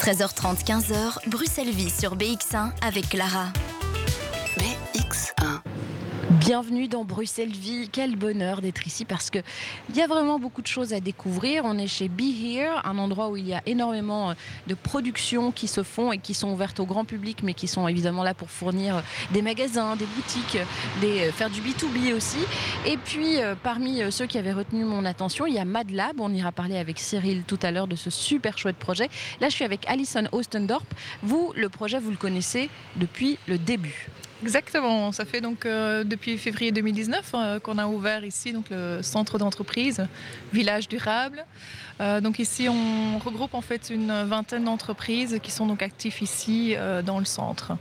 [0.00, 3.48] 13h30, 15h, Bruxelles Vie sur BX1 avec Clara.
[6.50, 6.60] BX1.
[6.60, 7.88] Bienvenue dans Bruxelles Vie.
[7.90, 9.38] Quel bonheur d'être ici parce que
[9.88, 11.62] il y a vraiment beaucoup de choses à découvrir.
[11.64, 14.34] On est chez Be Here, un endroit où il y a énormément
[14.66, 17.86] de productions qui se font et qui sont ouvertes au grand public, mais qui sont
[17.86, 20.58] évidemment là pour fournir des magasins, des boutiques,
[21.00, 22.40] des, faire du B2B aussi.
[22.84, 26.20] Et puis, euh, parmi ceux qui avaient retenu mon attention, il y a Mad Lab.
[26.20, 29.08] On ira parler avec Cyril tout à l'heure de ce super chouette projet.
[29.40, 30.84] Là, je suis avec Alison Ostendorp.
[31.22, 34.10] Vous, le projet, vous le connaissez depuis le début.
[34.42, 39.02] Exactement, ça fait donc euh, depuis février 2019 euh, qu'on a ouvert ici donc le
[39.02, 40.06] centre d'entreprise
[40.54, 41.44] Village durable.
[42.00, 46.74] Euh, donc ici on regroupe en fait une vingtaine d'entreprises qui sont donc actifs ici
[47.04, 47.72] dans le centre.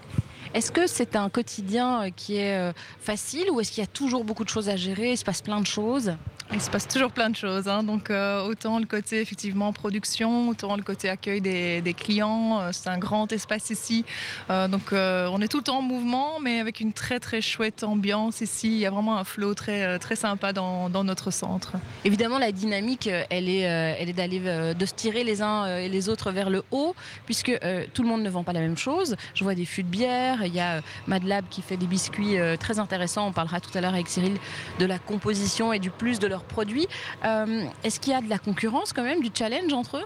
[0.53, 4.43] Est-ce que c'est un quotidien qui est facile ou est-ce qu'il y a toujours beaucoup
[4.43, 6.13] de choses à gérer Il se passe plein de choses?
[6.51, 7.83] Il se passe toujours plein de choses, hein.
[7.83, 12.59] donc euh, autant le côté effectivement production, autant le côté accueil des, clients.
[12.59, 14.03] Euh, c'est un grand espace ici,
[14.49, 17.83] Euh, donc on est tout le temps en mouvement, mais avec une très très chouette
[17.83, 18.67] ambiance ici.
[18.67, 21.73] Il y a vraiment un flow très très sympa dans, dans notre centre.
[22.03, 24.39] Évidemment, la dynamique, elle est, elle est d'aller
[24.73, 27.51] de se tirer les uns et les autres vers le haut, puisque
[27.93, 29.15] tout le monde ne vend pas la même chose.
[29.35, 30.43] Je vois des fûts de bière.
[30.45, 33.27] Il y a euh, Mad Lab qui fait des biscuits très intéressants.
[33.27, 34.37] On parlera tout à l'heure avec Cyril
[34.79, 36.87] de la composition et du plus de leurs produits.
[37.25, 40.05] Euh, Est-ce qu'il y a de la concurrence quand même, du challenge entre eux?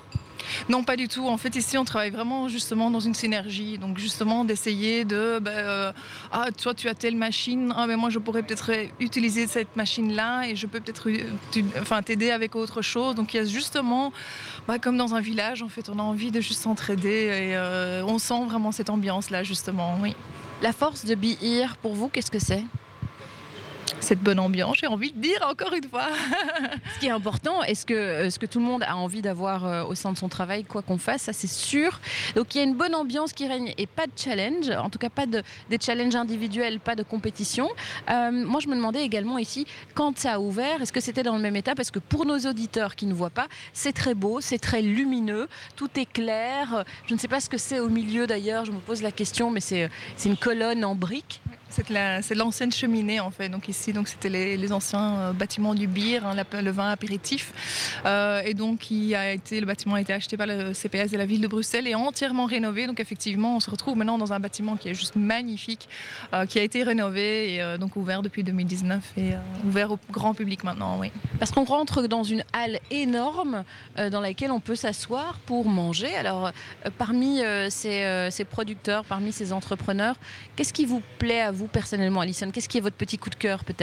[0.67, 1.28] Non, pas du tout.
[1.28, 3.78] En fait, ici, on travaille vraiment justement dans une synergie.
[3.78, 5.39] Donc, justement, d'essayer de.
[5.39, 5.94] bah, euh,
[6.31, 7.73] ah, toi, tu as telle machine.
[7.76, 12.02] Ah, mais moi, je pourrais peut-être utiliser cette machine-là et je peux peut-être euh, enfin,
[12.02, 13.16] t'aider avec autre chose.
[13.16, 14.11] Donc, il y a justement,
[14.67, 18.04] bah, comme dans un village, en fait, on a envie de juste s'entraider et euh,
[18.06, 19.98] on sent vraiment cette ambiance-là, justement.
[20.02, 20.16] Oui.
[20.61, 22.64] La force de Be Here, pour vous, qu'est-ce que c'est?
[24.03, 26.07] Cette bonne ambiance, j'ai envie de dire encore une fois.
[26.95, 29.83] Ce qui est important, est-ce que, euh, que tout le monde a envie d'avoir euh,
[29.85, 32.01] au sein de son travail, quoi qu'on fasse, ça c'est sûr.
[32.35, 34.99] Donc il y a une bonne ambiance qui règne et pas de challenge, en tout
[34.99, 37.69] cas pas de, des challenges individuels, pas de compétition.
[38.09, 41.37] Euh, moi je me demandais également ici, quand ça a ouvert, est-ce que c'était dans
[41.37, 41.73] le même état?
[41.73, 45.47] Parce que pour nos auditeurs qui ne voient pas, c'est très beau, c'est très lumineux,
[45.77, 46.83] tout est clair.
[47.08, 49.49] Je ne sais pas ce que c'est au milieu d'ailleurs, je me pose la question,
[49.49, 51.39] mais c'est c'est une colonne en briques.
[51.69, 53.49] C'est la- c'est l'ancienne cheminée en fait.
[53.49, 57.54] Donc ici, donc c'était les, anciens euh, bâtiments du beer, hein, le vin apéritif.
[58.05, 61.17] Euh, et donc il a été, le bâtiment a été acheté par le CPS de
[61.17, 62.87] la ville de Bruxelles et entièrement rénové.
[62.87, 65.87] Donc effectivement, on se retrouve maintenant dans un bâtiment qui est juste magnifique,
[66.33, 69.31] euh, qui a été rénové et donc ouvert depuis 2019 et
[69.65, 70.98] ouvert au grand public maintenant.
[70.99, 71.11] Oui.
[71.39, 73.64] Parce qu'on rentre dans une halle énorme
[74.11, 76.14] dans laquelle on peut s'asseoir pour manger.
[76.15, 76.52] Alors,
[76.98, 80.15] parmi ces, ces producteurs, parmi ces entrepreneurs,
[80.55, 82.49] qu'est-ce qui vous plaît à vous personnellement, Alison?
[82.52, 83.83] Qu'est-ce qui est votre petit coup de cœur peut-être?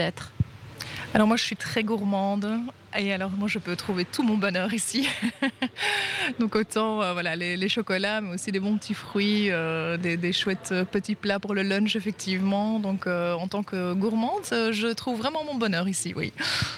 [1.13, 2.49] Alors moi, je suis très gourmande.
[2.97, 5.07] Et alors moi, je peux trouver tout mon bonheur ici.
[6.39, 10.17] Donc autant euh, voilà les, les chocolats, mais aussi des bons petits fruits, euh, des,
[10.17, 12.79] des chouettes euh, petits plats pour le lunch effectivement.
[12.79, 16.13] Donc euh, en tant que gourmande, je trouve vraiment mon bonheur ici.
[16.15, 16.33] Oui.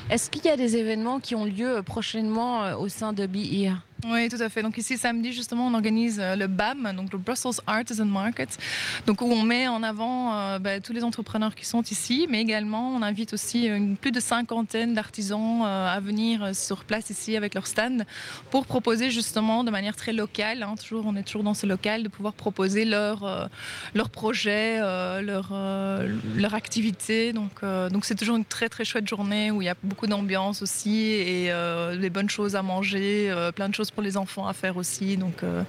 [0.09, 3.77] Est-ce qu'il y a des événements qui ont lieu prochainement au sein de Be Here?
[4.05, 4.61] Oui, tout à fait.
[4.61, 8.57] Donc ici, samedi, justement, on organise euh, le BAM, donc le Brussels Artisan Market,
[9.05, 12.41] donc où on met en avant euh, bah, tous les entrepreneurs qui sont ici, mais
[12.41, 17.09] également on invite aussi une, plus de cinquantaine d'artisans euh, à venir euh, sur place
[17.09, 18.05] ici avec leur stand
[18.49, 22.03] pour proposer justement de manière très locale, hein, toujours, on est toujours dans ce local,
[22.03, 23.45] de pouvoir proposer leur, euh,
[23.93, 26.09] leur projet, euh, leur, euh,
[26.53, 27.33] activité.
[27.33, 30.07] Donc euh, donc c'est toujours une très très chouette journée où il y a beaucoup
[30.07, 34.17] d'ambiance aussi et euh, des bonnes choses à manger, euh, plein de choses pour les
[34.17, 35.17] enfants à faire aussi.
[35.17, 35.63] Donc euh,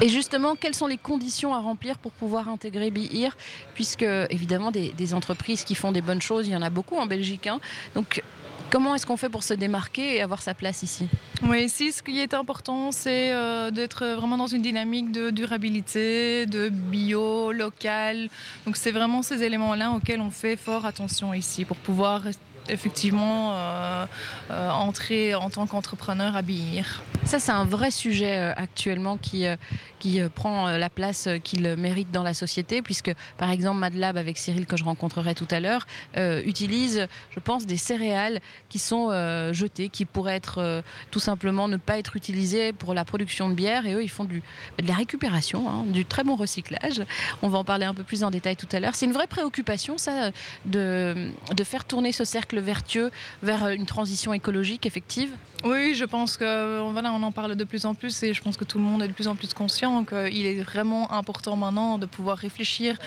[0.00, 3.36] Et justement, quelles sont les conditions à remplir pour pouvoir intégrer Here
[3.74, 6.96] Puisque, évidemment, des, des entreprises qui font des bonnes choses, il y en a beaucoup
[6.96, 7.46] en Belgique.
[7.46, 7.60] hein.
[7.94, 8.22] Donc,
[8.70, 11.06] comment est-ce qu'on fait pour se démarquer et avoir sa place ici?
[11.42, 16.46] Oui, ici, ce qui est important, c'est euh, d'être vraiment dans une dynamique de durabilité,
[16.46, 18.28] de bio, local.
[18.66, 22.22] Donc, c'est vraiment ces éléments-là auxquels on fait fort attention ici pour pouvoir
[22.68, 24.06] effectivement euh,
[24.50, 27.02] euh, entrer en tant qu'entrepreneur à Bihir.
[27.24, 29.44] Ça, c'est un vrai sujet euh, actuellement qui,
[29.98, 34.66] qui prend la place qu'il mérite dans la société, puisque, par exemple, MadLab, avec Cyril,
[34.66, 35.86] que je rencontrerai tout à l'heure,
[36.44, 39.10] utilise, je pense, des céréales qui sont
[39.52, 43.86] jetées, qui pourraient être tout simplement ne pas être utilisées pour la production de bière.
[43.86, 44.42] Et eux, ils font du,
[44.78, 47.02] de la récupération, hein, du très bon recyclage.
[47.42, 48.96] On va en parler un peu plus en détail tout à l'heure.
[48.96, 50.32] C'est une vraie préoccupation, ça,
[50.64, 53.10] de, de faire tourner ce cercle cercle vertueux
[53.42, 55.30] vers une transition écologique effective?
[55.64, 58.56] Oui, je pense que voilà, on en parle de plus en plus et je pense
[58.56, 61.98] que tout le monde est de plus en plus conscient qu'il est vraiment important maintenant
[61.98, 62.98] de pouvoir réfléchir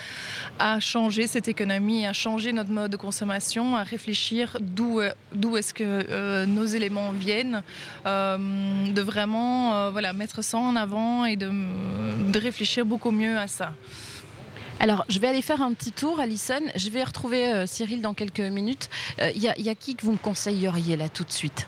[0.57, 5.01] à changer cette économie, à changer notre mode de consommation, à réfléchir d'où
[5.33, 7.61] d'où est-ce que euh, nos éléments viennent,
[8.05, 8.37] euh,
[8.87, 11.51] de vraiment euh, voilà mettre ça en avant et de,
[12.31, 13.73] de réfléchir beaucoup mieux à ça.
[14.79, 16.59] Alors, je vais aller faire un petit tour, Alison.
[16.75, 18.89] Je vais retrouver Cyril dans quelques minutes.
[19.19, 21.67] Il y, y, a qui que vous me conseilleriez là tout de suite?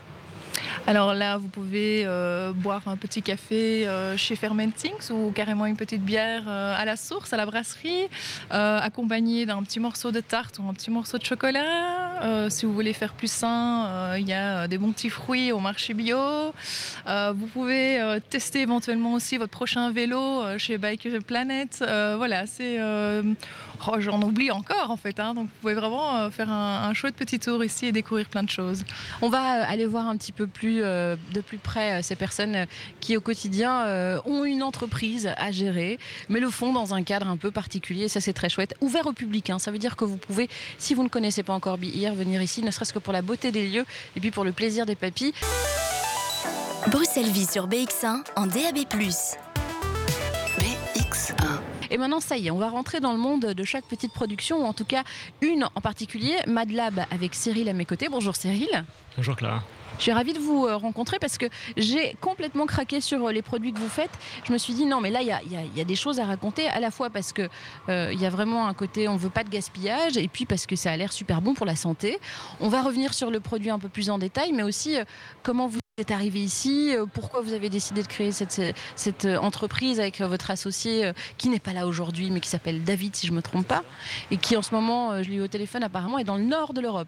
[0.88, 5.76] Alors là, vous pouvez euh, boire un petit café euh, chez Fermentings ou carrément une
[5.76, 8.08] petite bière euh, à la source, à la brasserie,
[8.50, 12.48] accompagnée d'un petit morceau de tarte ou un petit morceau de chocolat.
[12.50, 15.94] si vous voulez faire plus sain, il y a des bons petits fruits au marché
[15.94, 16.54] bio.
[17.06, 21.84] vous pouvez tester éventuellement aussi votre prochain vélo chez Bike Planet.
[22.18, 22.80] voilà, c'est
[23.86, 25.20] Oh, j'en oublie encore en fait.
[25.20, 25.34] Hein.
[25.34, 28.50] donc vous pouvez vraiment euh, faire un, chouette petit tour ici et découvrir plein de
[28.50, 28.84] choses.
[29.22, 32.66] On va euh, aller voir un petit peu plus euh, de plus près ces personnes
[33.00, 33.86] qui au quotidien
[34.26, 38.08] ont une entreprise à gérer, mais le font dans un cadre un peu particulier.
[38.08, 38.76] Ça c'est très chouette.
[38.82, 39.60] Ouvert au public, hein.
[39.60, 42.62] ça veut dire que vous pouvez, si vous ne connaissez pas encore Bihir, venir ici,
[42.62, 43.86] ne serait-ce que pour la beauté des lieux
[44.16, 45.34] et puis pour le plaisir des papilles.
[46.88, 48.86] Bruxelles Vie sur BX1 en DAB+.
[51.89, 54.63] Et maintenant, ça y est, on va rentrer dans le monde de chaque petite production,
[54.63, 55.04] ou en tout cas
[55.42, 58.10] une en particulier, Madlab avec Cyril à mes côtés.
[58.10, 58.69] Bonjour Cyril.
[59.16, 59.63] Bonjour Clara.
[59.98, 63.42] Je suis ravie de vous euh, rencontrer parce que j'ai complètement craqué sur euh, les
[63.42, 64.12] produits que vous faites.
[64.45, 66.80] Je me suis dit non, mais là, il y a, des choses à raconter, à
[66.80, 67.50] la fois parce qu'il
[67.90, 70.45] euh, il y a vraiment un côté on ne veut pas de gaspillage et puis
[70.45, 72.19] parce que ça a l'air super bon pour la santé.
[72.60, 74.98] On va revenir sur le produit un peu plus en détail, mais aussi
[75.42, 78.62] comment vous êtes arrivé ici, pourquoi vous avez décidé de créer cette,
[78.96, 83.26] cette entreprise avec votre associé qui n'est pas là aujourd'hui, mais qui s'appelle David, si
[83.26, 83.84] je ne me trompe pas,
[84.30, 86.76] et qui en ce moment, je l'ai eu au téléphone, apparemment est dans le nord
[86.76, 87.08] de l'Europe?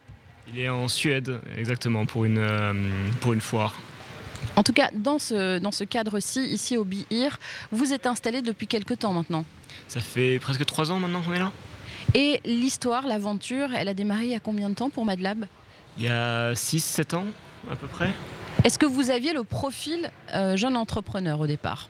[0.51, 2.74] Il est en Suède, exactement, pour une, euh,
[3.21, 3.75] pour une foire.
[4.56, 7.38] En tout cas, dans ce, dans ce cadre-ci, ici au BIR,
[7.71, 9.45] vous êtes installé depuis quelques temps maintenant?
[9.88, 11.51] Ça fait presque trois ans maintenant qu'on est là.
[12.15, 15.45] Et l'histoire, l'aventure, elle a démarré il y a combien de temps pour Madlab
[15.95, 17.25] Il y a 6-7 ans
[17.69, 18.12] à peu près.
[18.63, 21.89] Est-ce que vous aviez le profil euh, jeune entrepreneur au départ?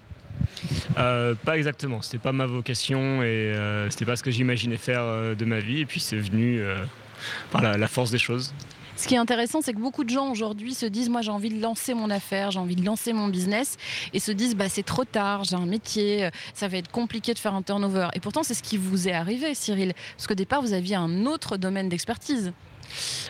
[0.97, 3.53] Euh, pas exactement, c'était pas ma vocation et
[3.89, 5.81] c'était pas ce que j'imaginais faire de ma vie.
[5.81, 6.61] Et puis c'est venu
[7.51, 8.53] par la, force des choses.
[8.95, 11.49] Ce qui est intéressant, c'est que beaucoup de gens aujourd'hui se disent moi j'ai envie
[11.49, 13.77] de lancer mon affaire, j'ai envie de lancer mon business
[14.13, 17.39] et se disent bah c'est trop tard, j'ai un métier, ça va être compliqué de
[17.39, 18.09] faire un turnover.
[18.13, 21.25] Et pourtant c'est ce qui vous est arrivé, Cyril, parce qu'au départ vous aviez un
[21.25, 22.53] autre domaine d'expertise.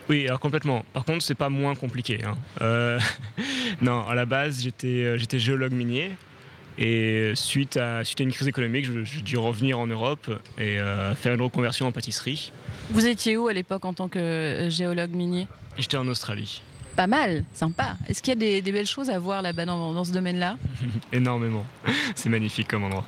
[0.09, 0.85] Oui, alors complètement.
[0.94, 2.19] Par contre, c'est pas moins compliqué.
[2.23, 2.35] Hein.
[2.61, 3.00] Euh,
[3.81, 6.11] non, à la base, j'étais, euh, j'étais géologue minier.
[6.77, 11.13] Et suite à, suite à une crise économique, j'ai dû revenir en Europe et euh,
[11.13, 12.53] faire une reconversion en pâtisserie.
[12.89, 15.47] Vous étiez où à l'époque en tant que géologue minier?
[15.77, 16.62] J'étais en Australie.
[16.95, 17.97] Pas mal, sympa.
[18.07, 20.57] Est-ce qu'il y a des, belles choses à voir là-bas dans, ce domaine-là?
[21.13, 21.65] Énormément.
[22.15, 23.05] C'est magnifique comme endroit.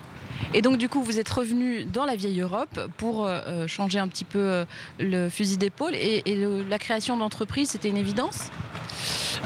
[0.54, 4.08] Et donc du coup, vous êtes revenu dans la vieille Europe pour euh, changer un
[4.08, 4.66] petit peu
[5.00, 6.24] le fusil d'épaule et,
[6.70, 8.50] la création d'entreprise, c'était une évidence?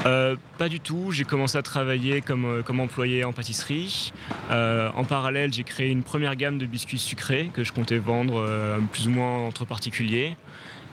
[0.04, 1.10] Euh, pas du tout.
[1.10, 4.12] J'ai commencé à travailler comme, euh, comme employé en pâtisserie.
[4.50, 8.46] Euh, en parallèle, j'ai créé une première gamme de biscuits sucrés que je comptais vendre
[8.92, 10.36] plus ou moins entre particuliers.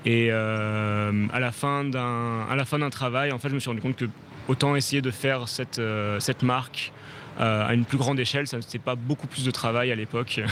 [0.05, 4.05] Et à la fin d'un travail, en fait, je me suis rendu compte que
[4.47, 5.81] autant essayer de faire cette,
[6.19, 6.91] cette marque
[7.39, 8.47] euh, à une plus grande échelle.
[8.47, 10.41] Ça n'était pas beaucoup plus de travail à l'époque.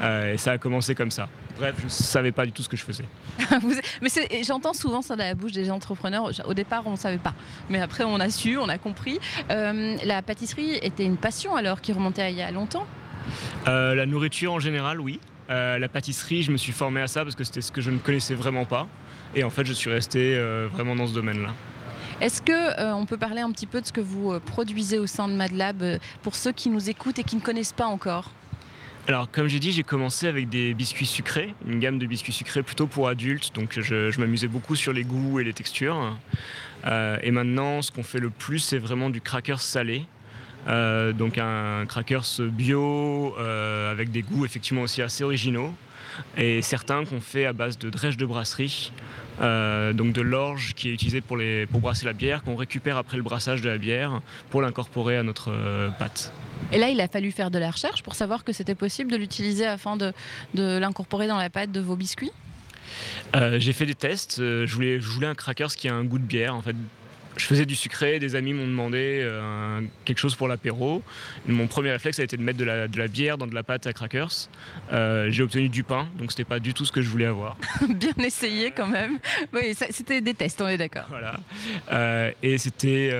[0.00, 1.28] Euh, et ça a commencé comme ça.
[1.56, 3.04] Bref, je ne savais pas du tout ce que je faisais.
[4.02, 6.30] Mais j'entends souvent ça dans la bouche des entrepreneurs.
[6.46, 7.34] Au départ, on ne savait pas.
[7.68, 9.18] Mais après, on a su, on a compris.
[9.50, 12.86] Euh, la pâtisserie était une passion alors qui remontait il y a longtemps?
[13.66, 15.18] La nourriture en général, oui.
[15.48, 17.98] la pâtisserie, je me suis formé à ça parce que c'était ce que je ne
[17.98, 18.86] connaissais vraiment pas.
[19.34, 20.38] Et en fait, je suis resté
[20.72, 21.50] vraiment dans ce domaine-là.
[22.20, 24.98] Est-ce que euh, on peut parler un petit peu de ce que vous euh, produisez
[24.98, 27.86] au sein de Madlab euh, pour ceux qui nous écoutent et qui ne connaissent pas
[27.86, 28.32] encore?
[29.06, 32.64] Alors, comme j'ai dit, j'ai commencé avec des biscuits sucrés, une gamme de biscuits sucrés
[32.64, 36.18] plutôt pour adultes, donc je, m'amusais beaucoup sur les goûts et les textures.
[36.84, 40.04] et maintenant, ce qu'on fait le plus, c'est vraiment du crackers salé.
[40.66, 45.72] donc un crackers bio avec des goûts effectivement aussi assez originaux
[46.36, 48.92] et certains qu'on fait à base de drèche de brasserie,
[49.40, 52.96] euh, donc de l'orge qui est utilisée pour, les, pour brasser la bière, qu'on récupère
[52.96, 56.32] après le brassage de la bière pour l'incorporer à notre euh, pâte.
[56.72, 59.16] Et là, il a fallu faire de la recherche pour savoir que c'était possible de
[59.16, 60.12] l'utiliser afin de,
[60.54, 62.32] de l'incorporer dans la pâte de vos biscuits?
[63.36, 64.38] Euh, J'ai fait des tests.
[64.38, 66.54] Je voulais, je voulais un crackers qui a un goût de bière.
[66.54, 66.74] En fait,
[67.38, 69.26] je faisais du sucré, des amis m'ont demandé
[70.04, 71.02] quelque chose pour l'apéro.
[71.46, 73.62] Mon premier réflexe a été de mettre de la, de la bière dans de la
[73.62, 74.48] pâte à crackers.
[74.90, 77.56] j'ai obtenu du pain, donc c'était pas du tout ce que je voulais avoir.
[77.88, 79.18] Bien essayé quand même.
[79.52, 81.08] Oui, c'était des tests, on est d'accord.
[81.08, 82.34] Voilà.
[82.42, 83.12] et c'était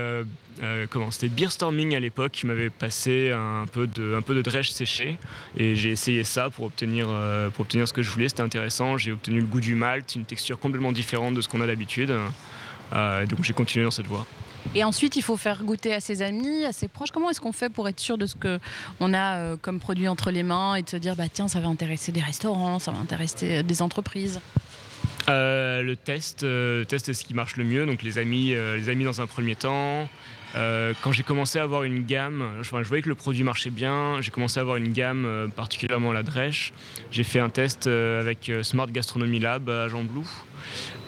[0.62, 4.42] euh, comment C'était Beerstorming à l'époque qui m'avait passé un peu de, un peu de
[4.42, 5.18] drèche séché
[5.56, 8.28] et j'ai essayé ça pour obtenir, euh, pour obtenir ce que je voulais.
[8.28, 8.98] C'était intéressant.
[8.98, 12.12] J'ai obtenu le goût du malt, une texture complètement différente de ce qu'on a d'habitude.
[12.92, 14.26] Euh, donc j'ai continué dans cette voie.
[14.74, 17.10] Et ensuite, il faut faire goûter à ses amis, à ses proches.
[17.10, 20.42] Comment est-ce qu'on fait pour être sûr de ce qu'on a comme produit entre les
[20.42, 23.62] mains et de se dire, bah tiens, ça va intéresser des restaurants, ça va intéresser
[23.62, 24.40] des entreprises?
[25.28, 26.44] Le test,
[26.88, 27.86] test est ce qui marche le mieux.
[27.86, 30.08] Donc les amis, les amis dans un premier temps,
[30.56, 34.20] euh, quand j'ai commencé à avoir une gamme, je voyais que le produit marchait bien,
[34.20, 36.72] j'ai commencé à avoir une gamme, euh, particulièrement la Dresch.
[37.10, 40.26] J'ai fait un test euh, avec Smart Gastronomy Lab à Jean Blou.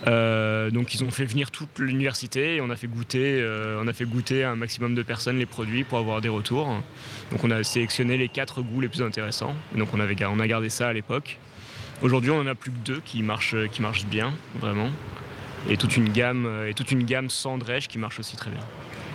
[0.06, 3.44] Donc ils ont fait venir toute l'université et on a fait goûter,
[3.80, 6.66] on a fait goûter à un maximum de personnes les produits pour avoir des retours.
[7.30, 9.54] Donc on a sélectionné les quatre goûts les plus intéressants.
[9.74, 11.38] donc on, avait, on a gardé ça à l'époque.
[12.02, 14.90] Aujourd'hui on en a plus que deux qui marchent, qui marchent bien, vraiment.
[15.68, 18.60] Et toute une gamme, et toute une gamme sans Dresch qui marche aussi très bien.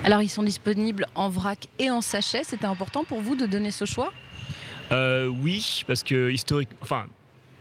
[0.04, 2.44] Alors ils sont disponibles en vrac et en sachet.
[2.44, 4.13] C'était important pour vous de donner ce choix?
[4.92, 7.08] Euh, Oui, parce que historique, enfin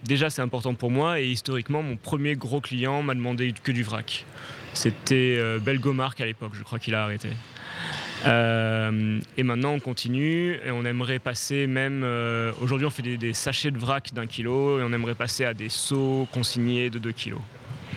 [0.04, 3.82] déjà c'est important pour moi et historiquement mon premier gros client m'a demandé que du
[3.82, 4.24] vrac.
[4.72, 7.28] C'était euh, à l'époque, je crois qu'il a arrêté.
[8.26, 12.04] Euh, et maintenant on continue et on aimerait passer même.
[12.60, 15.68] Aujourd'hui on fait des, sachets de vrac d'un kilo et on aimerait passer à des
[15.68, 17.40] seaux consignés de 2 kilos.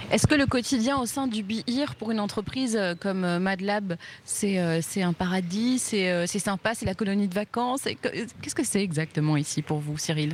[0.10, 3.98] Est-ce que le quotidien au sein du BIR pour une entreprise euh, comme euh, MadLab,
[4.44, 7.82] euh, c'est un paradis, c'est sympa, c'est la colonie de vacances?
[7.84, 10.34] Qu'est-ce que c'est exactement ici pour vous, Cyril?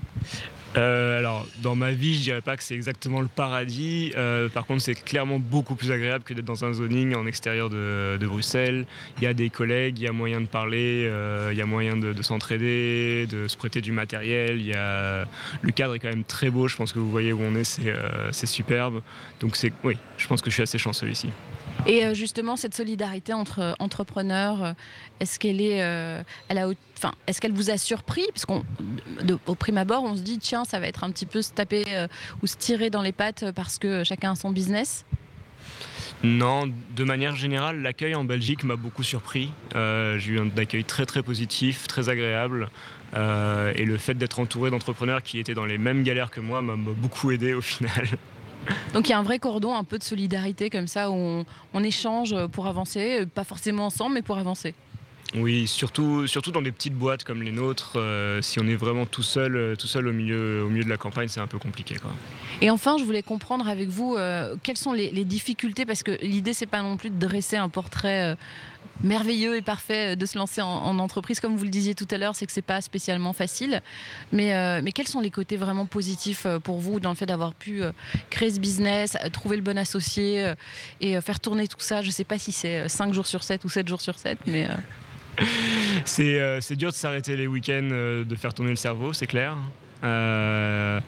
[0.75, 4.11] Euh, alors, dans ma vie, je dirais pas que c'est exactement le paradis.
[4.17, 7.69] Euh, par contre, c'est clairement beaucoup plus agréable que d'être dans un zoning en extérieur
[7.69, 8.85] de, Bruxelles.
[9.17, 11.65] Il y a des collègues, il y a moyen de parler, euh, il y a
[11.65, 14.61] moyen de, s'entraider, de se prêter du matériel.
[14.61, 15.25] Y a...
[15.61, 16.67] Le cadre est quand même très beau.
[16.67, 17.79] Je pense que vous voyez où on est,
[18.31, 19.01] c'est superbe.
[19.39, 21.29] Donc, c'est oui, je pense que je suis assez chanceux ici.
[21.85, 24.73] Et euh, justement, cette solidarité entre euh, entrepreneurs, euh,
[25.19, 25.81] est-ce qu'elle est,
[26.97, 28.25] enfin, est-ce qu'elle vous a surpris?
[28.33, 31.51] Parce qu'au prime abord, on se dit tiens, ça va être un petit peu se
[31.51, 31.83] taper
[32.41, 35.05] ou se tirer dans les pattes parce que chacun a son business?
[36.23, 39.51] Non, de manière générale, l'accueil en Belgique m'a beaucoup surpris.
[39.73, 42.69] J'ai eu un accueil très très positif, très agréable.
[43.13, 46.75] et le fait d'être entouré d'entrepreneurs qui étaient dans les mêmes galères que moi m'a
[46.75, 48.07] beaucoup aidé au final.
[48.93, 51.43] Donc il y a un vrai cordon, un peu de solidarité comme ça, où
[51.73, 54.73] on, échange pour avancer, pas forcément ensemble, mais pour avancer.
[55.35, 59.05] Oui, surtout, surtout dans des petites boîtes comme les nôtres, euh, si on est vraiment
[59.05, 61.57] tout seul, euh, tout seul au, milieu, au milieu de la campagne, c'est un peu
[61.57, 61.95] compliqué.
[62.61, 66.11] Et enfin, je voulais comprendre avec vous euh, quelles sont les, les, difficultés, parce que
[66.21, 68.37] l'idée, c'est pas non plus de dresser un portrait
[69.01, 71.39] merveilleux et parfait de se lancer en, entreprise.
[71.39, 73.81] Comme vous le disiez tout à l'heure, c'est que c'est pas spécialement facile.
[74.31, 77.53] Mais, euh, quels sont les côtés vraiment positifs euh, pour vous dans le fait d'avoir
[77.53, 77.91] pu euh,
[78.29, 80.53] créer ce business, trouver le bon associé
[81.01, 82.01] et faire tourner tout ça?
[82.01, 84.67] Je sais pas si c'est 5 jours sur 7 ou 7 jours sur 7, mais.
[86.05, 87.89] c'est dur de s'arrêter les week-ends,
[88.25, 89.57] de faire tourner le cerveau, c'est clair.
[90.03, 90.99] Euh,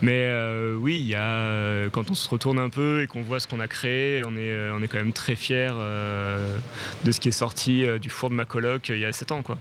[0.00, 3.22] mais euh, oui, il y a, euh, quand on se retourne un peu et qu'on
[3.22, 5.72] voit ce qu'on a créé, on est, on est quand même très fiers
[7.04, 9.42] de ce qui est sorti du four de ma coloc il y a 7 ans.
[9.42, 9.58] Quoi.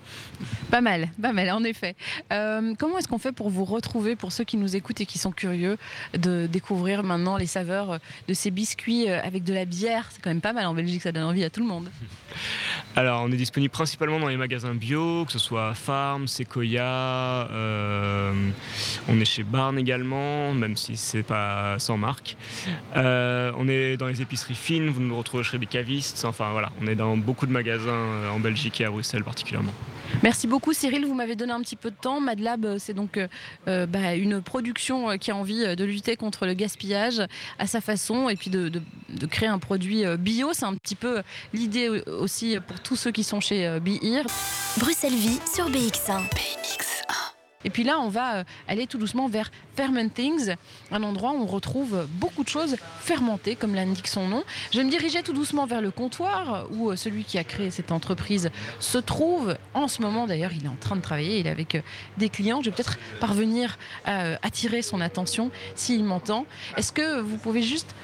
[0.71, 1.95] Pas mal, pas mal, en effet.
[2.29, 5.31] comment est-ce qu'on fait pour vous retrouver, pour ceux qui nous écoutent et qui sont
[5.31, 5.77] curieux
[6.17, 10.09] de découvrir maintenant les saveurs de ces biscuits avec de la bière?
[10.11, 11.89] C'est quand même pas mal en Belgique, ça donne envie à tout le monde.
[12.95, 17.47] Alors, on est disponible principalement dans les magasins bio, que ce soit Farm, Sequoia,
[19.07, 22.35] on est chez Barn également, même si c'est pas sans marque.
[22.97, 26.25] Euh, on est dans les épiceries fines, vous nous retrouverez chez des.
[26.25, 29.73] Enfin voilà, on est dans beaucoup de magasins euh, en Belgique et à Bruxelles particulièrement.
[30.23, 32.19] Merci beaucoup Cyril, vous m'avez donné un petit peu de temps.
[32.19, 33.19] Madlab, euh, c'est donc
[33.65, 37.21] bah, une production qui a envie de lutter contre le gaspillage
[37.59, 38.71] à sa façon et puis de,
[39.29, 40.53] créer un produit bio.
[40.53, 41.21] C'est un petit peu
[41.53, 44.25] l'idée aussi pour tous ceux qui sont chez BIR.
[44.77, 46.90] Bruxelles Vie sur BX1.
[47.65, 50.55] Et puis là, on va euh, aller tout doucement vers Fermentings,
[50.91, 54.43] un endroit où on retrouve beaucoup de choses fermentées, comme l'indique son nom.
[54.71, 57.71] Je vais me diriger tout doucement vers le comptoir où euh, celui qui a créé
[57.71, 58.49] cette entreprise
[58.79, 59.57] se trouve.
[59.73, 61.81] En ce moment, d'ailleurs, il est en train de travailler, il est avec euh,
[62.17, 62.61] des clients.
[62.61, 66.45] Je vais peut-être parvenir à attirer son attention s'il m'entend.
[66.77, 67.95] Est-ce que vous pouvez juste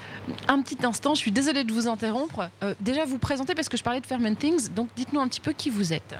[0.48, 2.50] un petit instant, je suis désolée de vous interrompre.
[2.80, 5.70] déjà, vous présenter parce que je parlais de Fermentings, donc dites-nous un petit peu qui
[5.70, 6.16] vous êtes.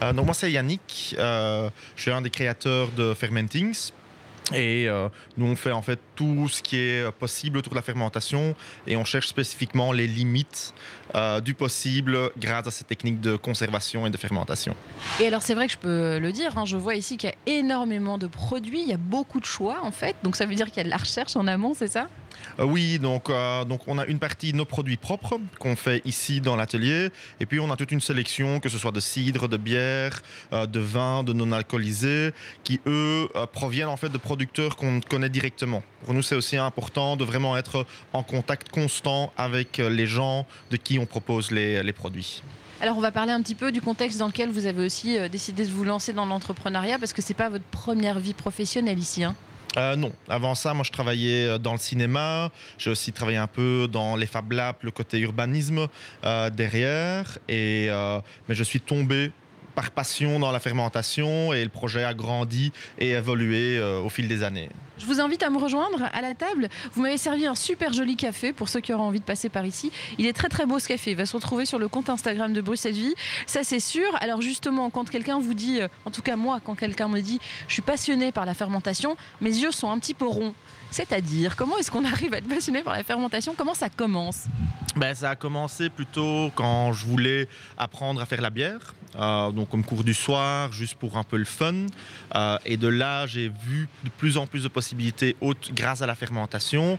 [0.00, 3.92] donc moi c'est Yannick, je suis un des créateurs de Fermentings.
[4.52, 7.82] Et euh, nous, on fait en fait tout ce qui est possible autour de la
[7.82, 8.54] fermentation
[8.86, 10.72] et on cherche spécifiquement les limites
[11.14, 14.74] euh, du possible grâce à ces techniques de conservation et de fermentation.
[15.20, 17.32] Et alors, c'est vrai que je peux le dire, hein, je vois ici qu'il y
[17.32, 20.16] a énormément de produits, il y a beaucoup de choix en fait.
[20.22, 22.02] Donc, ça veut dire qu'il y a de la recherche en amont, c'est ça?
[22.02, 22.27] euh,
[22.58, 26.56] oui, donc, euh, donc on a une partie nos produits propres qu'on fait ici dans
[26.56, 27.10] l'atelier.
[27.40, 30.66] Et puis on a toute une sélection, que ce soit de cidre, de bière, euh,
[30.66, 32.32] de vin, de non alcoolisés,
[32.64, 35.82] qui eux proviennent en fait de producteurs qu'on connaît directement.
[36.04, 40.76] Pour nous, c'est aussi important de vraiment être en contact constant avec les gens de
[40.76, 42.42] qui on propose les, les produits.
[42.80, 45.64] Alors on va parler un petit peu du contexte dans lequel vous avez aussi décidé
[45.64, 49.24] de vous lancer dans l'entrepreneuriat parce que c'est pas votre première vie professionnelle ici.
[49.24, 49.34] Hein.
[49.78, 53.46] Euh, non, avant ça, moi je travaillais euh, dans le cinéma, j'ai aussi travaillé un
[53.46, 55.86] peu dans les Fab Labs, le côté urbanisme
[56.24, 57.88] euh, derrière, et,
[58.48, 59.30] mais je suis tombé
[59.78, 64.42] par passion dans la fermentation et le projet a grandi et évolué au fil des
[64.42, 64.70] années.
[64.98, 66.68] Je vous invite à me rejoindre à la table.
[66.94, 69.64] Vous m'avez servi un super joli café pour ceux qui auront envie de passer par
[69.64, 69.92] ici.
[70.18, 71.12] Il est très très beau ce café.
[71.12, 73.14] Il va se retrouver sur le compte Instagram de Bruxelles Vie.
[73.46, 74.08] Ça c'est sûr.
[74.20, 77.38] Alors justement, quand quelqu'un vous dit, euh, en tout cas moi, quand quelqu'un me dit,
[77.68, 80.54] je suis passionné par la fermentation, mes yeux sont un petit peu ronds.
[80.90, 83.54] C'est-à-dire, comment est-ce qu'on arrive à être passionné par la fermentation?
[83.56, 84.46] Comment ça commence?
[84.96, 88.94] Ben, Ça a commencé plutôt quand je voulais apprendre à faire la bière.
[89.16, 91.86] Euh, donc comme cours du soir, juste pour un peu le fun.
[92.34, 96.06] Euh, et de là, j'ai vu de plus en plus de possibilités hautes grâce à
[96.06, 96.98] la fermentation.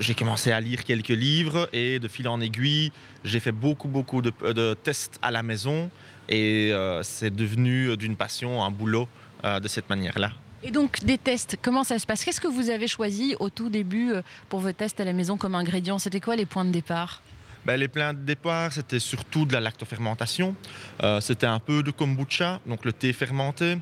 [0.00, 2.90] J'ai commencé à lire quelques livres et de fil en aiguille,
[3.22, 5.88] j'ai fait beaucoup, beaucoup de, tests à la maison
[6.28, 9.08] et euh, c'est devenu d'une passion un boulot
[9.44, 10.30] de cette manière-là.
[10.64, 12.24] Et donc des tests, comment ça se passe?
[12.24, 14.14] Qu'est-ce que vous avez choisi au tout début
[14.48, 15.98] pour vos tests à la maison comme ingrédient?
[15.98, 17.22] C'était quoi les points de départ?
[17.64, 20.54] Ben, les plans de départ, c'était surtout de la lactofermentation.
[21.02, 23.78] Euh, c'était un peu de kombucha, donc le thé fermenté.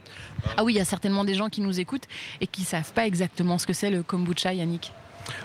[0.57, 2.07] Ah oui, il y a certainement des gens qui nous écoutent
[2.41, 4.93] et qui ne savent pas exactement ce que c'est le kombucha, Yannick.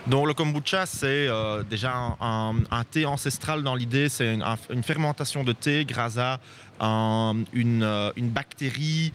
[0.06, 4.34] Donc le kombucha, c'est euh, déjà un, thé ancestral dans l'idée, c'est
[4.70, 6.38] une, fermentation de thé grâce à
[6.80, 9.12] une, euh, une, bactérie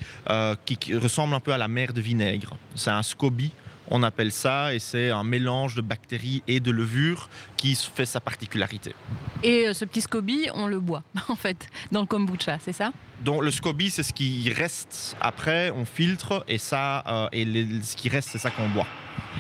[0.66, 2.58] qui, ressemble un peu à la mer de vinaigre.
[2.76, 3.52] C'est un SCOBY,
[3.90, 8.20] on appelle ça, et c'est un mélange de bactéries et de levure qui fait sa
[8.20, 8.96] particularité.
[9.44, 12.92] Et euh, ce petit SCOBY, on le boit, en fait, dans le kombucha, c'est ça?
[13.24, 17.46] Donc le SCOBY, c'est ce qui reste après, on filtre, et ça, euh, et
[17.82, 18.88] ce qui reste, c'est ça qu'on boit.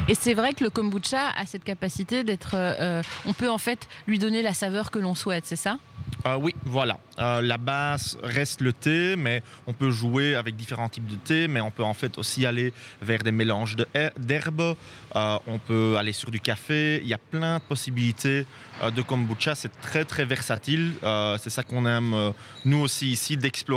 [0.08, 2.56] Et c'est vrai que le kombucha a cette capacité d'être.
[2.56, 5.78] Euh, on peut en fait lui donner la saveur que l'on souhaite, c'est ça?
[6.25, 7.00] Euh, oui, voilà.
[7.20, 11.48] Euh, la base reste le thé, mais on peut jouer avec différents types de thé,
[11.48, 13.75] mais on peut en fait aussi aller vers des mélanges
[14.18, 14.75] d'herbes,
[15.16, 18.46] on peut aller sur du café, il y a plein de possibilités
[18.84, 20.93] de kombucha, c'est très très versatile,
[21.39, 22.34] c'est ça qu'on aime
[22.65, 23.72] nous aussi ici, d'explorer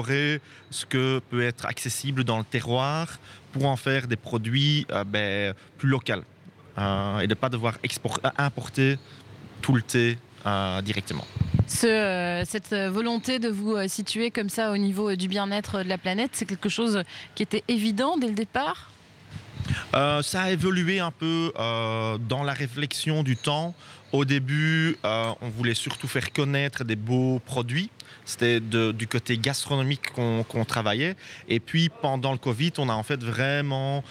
[0.71, 3.19] ce que peut être accessible dans le terroir
[3.53, 6.25] pour en faire des produits ben, plus locaux
[6.79, 7.79] et de ne pas devoir
[8.39, 8.99] importer
[9.63, 10.19] tout le thé
[10.83, 11.27] directement.
[11.85, 15.89] Euh, cette volonté de vous euh, situer comme ça au niveau euh, du bien-être de
[15.89, 17.03] la planète, c'est quelque chose
[17.35, 18.91] qui était évident dès le départ?
[19.93, 23.75] Ça a évolué un peu dans la réflexion du temps.
[24.13, 27.91] Au début, on voulait surtout faire connaître des beaux produits.
[28.27, 31.17] C'était du côté gastronomique qu'on travaillait.
[31.49, 34.05] Et puis, pendant le Covid, on a en fait vraiment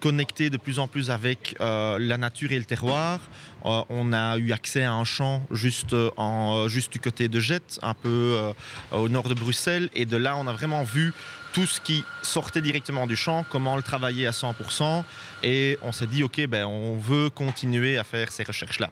[0.00, 3.20] connecté de plus en plus avec la nature et le terroir.
[3.64, 7.78] Euh, on a eu accès à un champ juste, en, juste du côté de Jette,
[7.82, 8.52] un peu euh,
[8.90, 9.88] au nord de Bruxelles.
[9.94, 11.12] Et de là, on a vraiment vu
[11.52, 15.04] tout ce qui sortait directement du champ, comment le travailler à 100%.
[15.42, 18.90] Et on s'est dit, OK, ben, on veut continuer à faire ces recherches-là.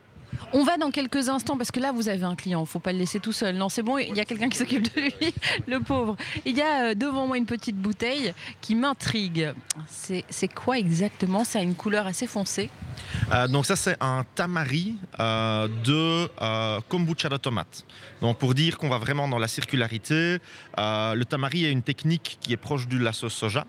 [0.53, 2.79] On va dans quelques instants parce que là vous avez un client, il ne faut
[2.79, 3.57] pas le laisser tout seul.
[3.57, 5.35] Non, c'est bon, il y a quelqu'un qui s'occupe de lui,
[5.67, 6.17] le pauvre.
[6.45, 9.53] Il y a euh, devant moi une petite bouteille qui m'intrigue.
[9.89, 11.45] C'est quoi exactement?
[11.45, 12.71] Ça a une couleur assez foncée.
[13.33, 17.85] Euh, donc ça c'est un tamari euh, de kombucha de tomate.
[18.21, 20.39] Donc pour dire qu'on va vraiment dans la circularité,
[20.77, 23.65] le tamari est une technique qui est proche de la sauce soja.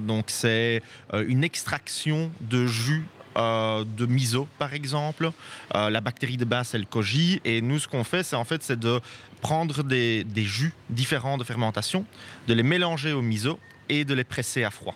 [0.00, 3.04] donc c'est une extraction de jus
[3.36, 5.30] euh, de miso, par exemple.
[5.74, 7.40] Euh, la bactérie de base, c'est le koji.
[7.44, 9.00] Et nous, ce qu'on fait, c'est en fait, c'est de
[9.40, 12.04] prendre des, jus différents de fermentation,
[12.48, 14.94] de les mélanger au miso et de les presser à froid.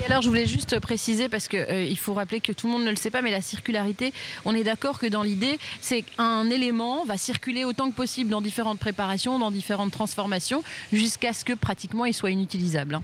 [0.00, 2.84] Et alors, je voulais juste préciser, parce qu'il euh, faut rappeler que tout le monde
[2.84, 4.12] ne le sait pas, mais la circularité,
[4.44, 8.40] on est d'accord que dans l'idée, c'est qu'un élément va circuler autant que possible dans
[8.40, 12.94] différentes préparations, dans différentes transformations, jusqu'à ce que pratiquement il soit inutilisable.
[12.94, 13.02] Hein.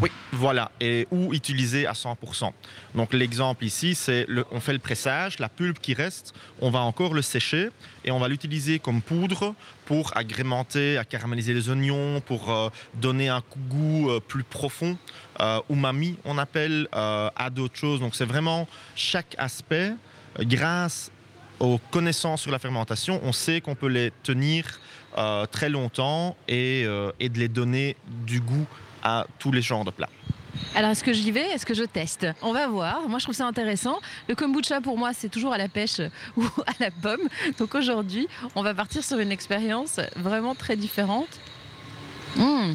[0.00, 2.52] Oui, voilà, et ou utilisé à 100%.
[2.94, 7.14] Donc l'exemple ici, c'est on fait le pressage, la pulpe qui reste, on va encore
[7.14, 7.70] le sécher
[8.04, 13.28] et on va l'utiliser comme poudre pour agrémenter, à caraméliser les oignons, pour euh, donner
[13.28, 14.96] un goût euh, plus profond,
[15.40, 18.00] euh, umami on appelle, euh, à d'autres choses.
[18.00, 19.92] Donc c'est vraiment chaque aspect,
[20.40, 21.10] grâce
[21.58, 24.80] aux connaissances sur la fermentation, on sait qu'on peut les tenir
[25.50, 28.68] très longtemps et de les donner du goût
[29.08, 30.10] à tous les genres de plats.
[30.74, 31.48] Alors, est-ce que j'y vais?
[31.50, 32.26] Est-ce que je teste?
[32.42, 33.08] On va voir.
[33.08, 33.98] Moi, je trouve ça intéressant.
[34.28, 36.00] Le kombucha, pour moi, c'est toujours à la pêche
[36.36, 37.28] ou à la pomme.
[37.58, 41.40] Donc aujourd'hui, on va partir sur une expérience vraiment très différente.
[42.36, 42.74] Mmh.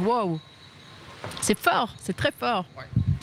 [0.00, 0.38] Wow
[1.40, 2.66] C'est fort, c'est très fort.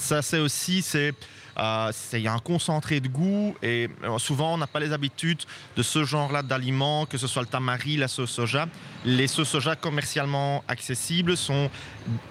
[0.01, 1.13] Ça, c'est aussi, c'est
[1.59, 4.93] euh, il y a un concentré de goût et euh, souvent on n'a pas les
[4.93, 5.43] habitudes
[5.77, 8.67] de ce genre-là d'aliments, que ce soit le tamari, la sauce soja.
[9.05, 11.69] Les sauces soja commercialement accessibles sont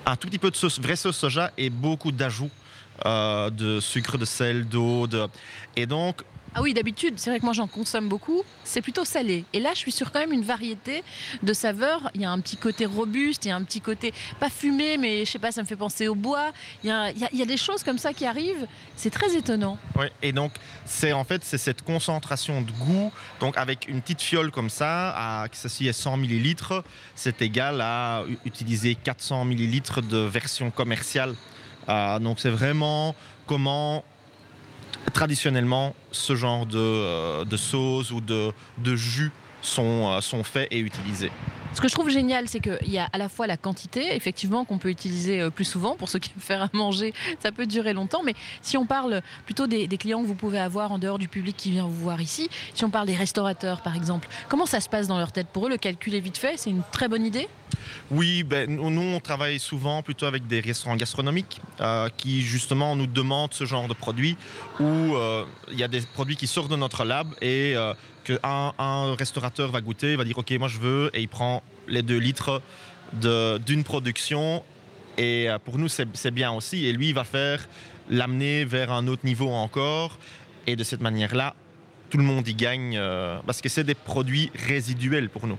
[0.04, 2.50] un tout petit peu de sauce, vraie sauce soja et beaucoup d'ajouts
[3.06, 5.06] euh, de sucre, de sel, d'eau.
[5.06, 5.28] De...
[5.76, 9.44] Et donc, Ah oui, d'habitude, c'est vrai que moi j'en consomme beaucoup, c'est plutôt salé.
[9.52, 11.04] Et là, je suis sur quand même une variété
[11.44, 12.10] de saveurs.
[12.14, 14.98] Il y a un petit côté robuste, il y a un petit côté pas fumé,
[14.98, 16.50] mais je sais pas, ça me fait penser au bois.
[16.82, 16.92] Il y
[17.42, 18.66] a, des choses comme ça qui arrivent.
[18.96, 19.78] C'est très étonnant.
[19.96, 20.52] Ouais, et donc,
[20.86, 23.12] c'est en fait c'est cette concentration de goût.
[23.38, 26.82] Donc, avec une petite fiole comme ça, à, ceci est 100 millilitres,
[27.14, 31.36] c'est égal à utiliser 400 millilitres de version commerciale.
[31.88, 33.14] Euh, donc, c'est vraiment
[33.46, 34.04] comment
[35.12, 38.52] traditionnellement ce genre de, euh, de sauce ou de,
[38.96, 39.32] jus
[39.62, 41.32] sont, euh, sont faits et utilisés.
[41.72, 44.64] Ce que je trouve génial, c'est qu'il y a à la fois la quantité, effectivement,
[44.64, 47.14] qu'on peut utiliser euh, plus souvent pour ceux qui aiment faire à manger.
[47.38, 50.90] Ça peut durer longtemps, mais si on parle plutôt des, clients que vous pouvez avoir
[50.90, 53.94] en dehors du public qui vient vous voir ici, si on parle des restaurateurs, par
[53.94, 56.54] exemple, comment ça se passe dans leur tête Pour eux, le calcul est vite fait,
[56.56, 57.48] c'est une très bonne idée?
[58.10, 63.06] Oui, ben, nous, on travaille souvent plutôt avec des restaurants gastronomiques euh, qui justement nous
[63.06, 64.36] demandent ce genre de produits
[64.80, 67.76] où euh, il y a des produits qui sortent de notre lab et
[68.24, 72.02] qu'un un restaurateur va goûter, va dire ok moi je veux et il prend les
[72.02, 72.62] deux litres
[73.14, 74.62] de- d'une production
[75.18, 77.66] et euh, pour nous c'est bien aussi et lui il va faire
[78.08, 80.18] l'amener vers un autre niveau encore
[80.66, 81.54] et de cette manière-là
[82.10, 85.58] tout le monde y gagne euh, parce que c'est des produits résiduels pour nous.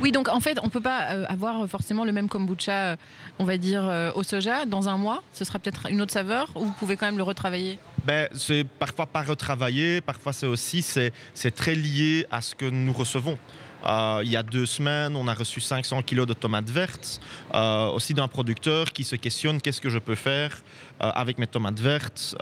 [0.00, 2.96] Oui, donc en fait, on ne peut pas euh, avoir forcément le même kombucha,
[3.38, 5.22] on va dire, au soja dans un mois.
[5.34, 7.78] Ce sera peut-être une autre saveur ou vous pouvez quand même le retravailler?
[8.04, 11.12] Ben, c'est parfois pas retravaillé, parfois c'est aussi c'est,
[11.54, 13.38] très lié à ce que nous recevons.
[13.86, 17.20] Euh, il y a deux semaines, on a reçu 500 kilos de tomates vertes,
[17.54, 20.62] euh, aussi d'un producteur qui se questionne qu'est-ce que je peux faire
[21.02, 22.36] euh, avec mes tomates vertes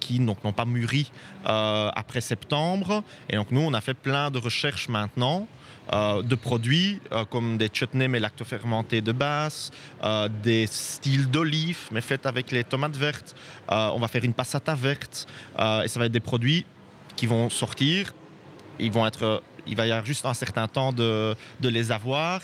[0.00, 1.10] qui n'ont pas mûri
[1.44, 3.02] après septembre.
[3.28, 5.46] Et donc nous, on a fait plein de recherches maintenant.
[5.92, 9.70] Euh, de produits euh, comme des chutneys mais lactofermentés de base,
[10.02, 13.34] euh, des styles d'olives mais faites avec les tomates vertes.
[13.68, 15.26] On va faire une passata verte
[15.58, 16.64] et ça va être des produits
[17.16, 18.14] qui vont sortir.
[18.78, 22.40] Ils vont être, il va y avoir juste un certain temps de, de les avoir.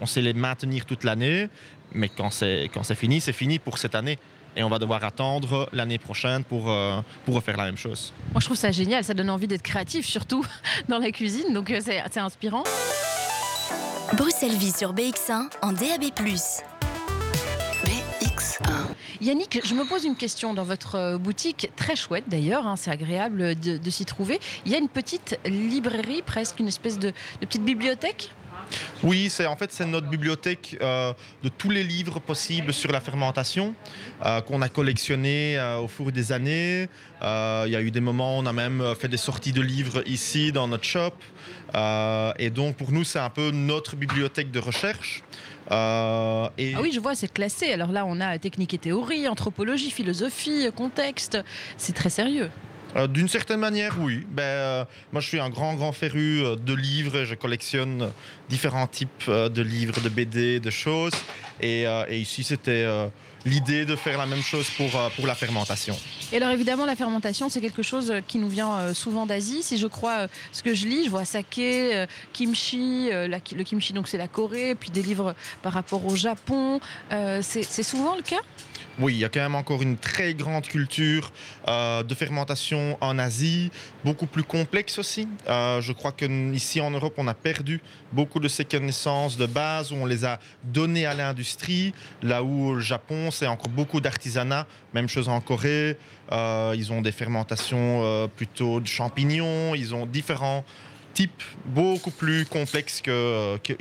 [0.00, 1.48] On sait les maintenir toute l'année,
[1.92, 4.18] mais quand c'est fini, c'est fini pour cette année.
[4.58, 8.12] Et on va devoir attendre l'année prochaine pour, euh, pour refaire la même chose.
[8.32, 9.04] Moi, je trouve ça génial.
[9.04, 10.44] Ça donne envie d'être créatif, surtout
[10.88, 11.54] dans la cuisine.
[11.54, 12.64] Donc, euh, c'est inspirant.
[14.14, 16.06] Bruxelles Vie sur BX1 en DAB+.
[17.84, 18.72] BX1.
[19.20, 22.90] Yannick, je me pose une question dans votre euh, boutique, très chouette d'ailleurs, hein, c'est
[22.90, 24.40] agréable de, de s'y trouver.
[24.66, 28.32] Il y a une petite librairie, presque une espèce de, de petite bibliothèque?
[29.02, 33.00] Oui, c'est en fait c'est notre bibliothèque euh, de tous les livres possibles sur la
[33.00, 33.74] fermentation
[34.24, 36.88] euh, qu'on a collectionnés euh, au cours des années.
[37.22, 40.02] Il y a eu des moments où on a même fait des sorties de livres
[40.06, 41.14] ici dans notre shop.
[42.38, 45.22] Et donc pour nous c'est un peu notre bibliothèque de recherche.
[45.70, 47.72] Ah oui, je vois, c'est classé.
[47.72, 51.38] Alors là, on a technique et théorie, anthropologie, philosophie, contexte.
[51.76, 52.50] C'est très sérieux.
[52.96, 54.26] Euh, D'une certaine manière, oui.
[54.30, 57.24] Ben, euh, moi, je suis un grand, grand féru euh, de livres.
[57.24, 58.10] Je collectionne
[58.48, 61.12] différents types de livres, de BD, de choses.
[61.60, 62.86] Et, ici, c'était
[63.44, 65.96] l'idée de faire la même chose pour, pour la fermentation.
[66.32, 69.62] Et alors évidemment, la fermentation, c'est quelque chose qui nous vient souvent d'Asie.
[69.62, 74.18] Si je crois ce que je lis, je vois saké, kimchi, le kimchi donc c'est
[74.18, 76.80] la Corée, puis des livres par rapport au Japon.
[77.10, 78.40] C'est souvent le cas?
[79.00, 81.30] Oui, il y a quand même encore une très grande culture
[81.68, 83.70] euh, de fermentation en Asie,
[84.04, 85.28] beaucoup plus complexe aussi.
[85.48, 87.80] Euh, je crois qu'ici en Europe, on a perdu
[88.12, 92.70] beaucoup de ces connaissances de base, où on les a données à l'industrie, là où
[92.70, 94.66] au Japon, c'est encore beaucoup d'artisanat.
[94.94, 95.96] Même chose en Corée,
[96.32, 100.64] euh, ils ont des fermentations plutôt de champignons, ils ont différents
[101.14, 103.74] types beaucoup plus complexes que, que.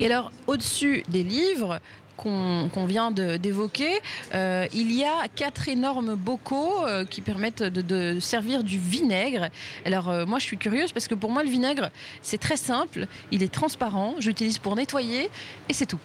[0.00, 1.80] Et alors, au-dessus des livres,
[2.22, 4.00] qu'on vient d'évoquer,
[4.34, 9.48] euh, il y a quatre énormes bocaux euh, qui permettent de, de servir du vinaigre.
[9.84, 11.90] Alors euh, moi je suis curieuse parce que pour moi le vinaigre
[12.22, 15.30] c'est très simple, il est transparent, j'utilise pour nettoyer
[15.68, 16.00] et c'est tout.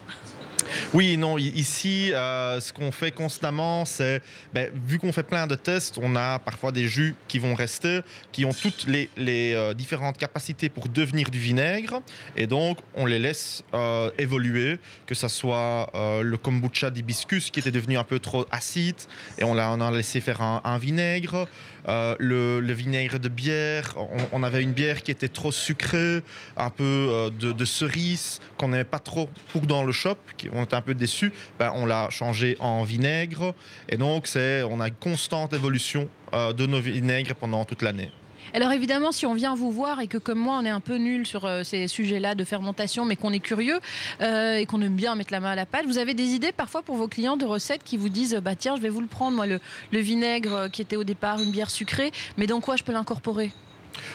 [0.93, 4.21] Oui, non, ici, euh, ce qu'on fait constamment, c'est,
[4.53, 8.01] ben, vu qu'on fait plein de tests, on a parfois des jus qui vont rester,
[8.31, 12.01] qui ont toutes les, euh, différentes capacités pour devenir du vinaigre,
[12.35, 17.71] et donc on les laisse euh, évoluer, que ce soit le kombucha d'hibiscus qui était
[17.71, 18.95] devenu un peu trop acide,
[19.37, 21.47] et on l'a on a laissé faire un vinaigre.
[21.87, 23.95] Euh, le, vinaigre de bière,
[24.31, 26.21] on, avait une bière qui était trop sucrée,
[26.57, 30.17] un peu euh, de, de cerise qu'on n'aimait pas trop pour dans le shop,
[30.53, 31.31] on était un peu déçus.
[31.59, 33.53] Ben, on l'a changé en vinaigre
[33.89, 38.11] et donc c'est on a une constante évolution euh, de nos vinaigres pendant toute l'année.
[38.53, 40.95] Alors évidemment, si on vient vous voir et que comme moi, on est un peu
[40.95, 43.79] nul sur euh, ces sujets-là de fermentation, mais qu'on est curieux
[44.21, 46.51] euh, et qu'on aime bien mettre la main à la pâte, vous avez des idées
[46.51, 49.07] parfois pour vos clients de recettes qui vous disent, bah tiens, je vais vous le
[49.07, 49.59] prendre, moi, le,
[49.91, 53.51] vinaigre euh, qui était au départ une bière sucrée, mais dans quoi je peux l'incorporer?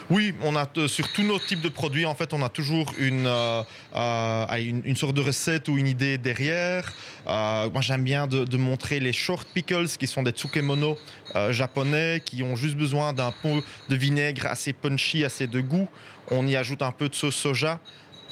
[0.09, 2.91] Oui, on a euh, sur tous nos types de produits, en fait, on a toujours
[2.97, 3.63] une, euh,
[3.95, 6.91] euh, une, sorte de recette ou une idée derrière.
[7.25, 10.97] Moi, j'aime bien de, montrer les short pickles, qui sont des tsukemono
[11.49, 15.87] japonais, qui ont juste besoin d'un pot de vinaigre assez punchy, assez de goût.
[16.31, 17.79] On y ajoute un peu de sauce soja.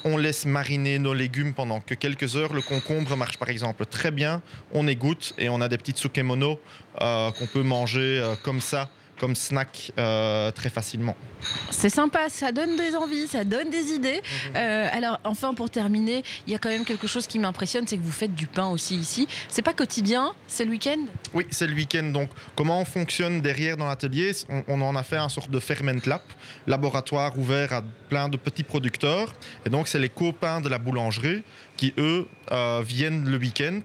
[0.04, 2.54] On laisse mariner nos légumes pendant que quelques heures.
[2.54, 4.42] Le concombre marche par exemple très bien.
[4.72, 6.60] On égoutte et on a des petits tsukemono
[7.00, 8.90] qu'on peut manger comme ça,
[9.22, 11.16] comme snack euh, très facilement.
[11.70, 14.20] C'est sympa, ça donne des envies, ça donne des idées.
[14.56, 17.98] Euh, alors enfin, pour terminer, il y a quand même quelque chose qui m'impressionne, c'est
[17.98, 19.28] que vous faites du pain aussi ici.
[19.48, 21.06] C'est pas quotidien, c'est le week-end?
[21.36, 22.06] Oui, c'est le week-end.
[22.06, 24.32] Donc, comment on fonctionne derrière dans l'atelier?
[24.50, 26.22] On, on en a fait un sorte de ferment lab,
[26.66, 29.36] laboratoire ouvert à plein de petits producteurs.
[29.68, 31.44] Et donc, c'est les copains de la boulangerie
[31.78, 33.82] qui, eux, euh, viennent le week-end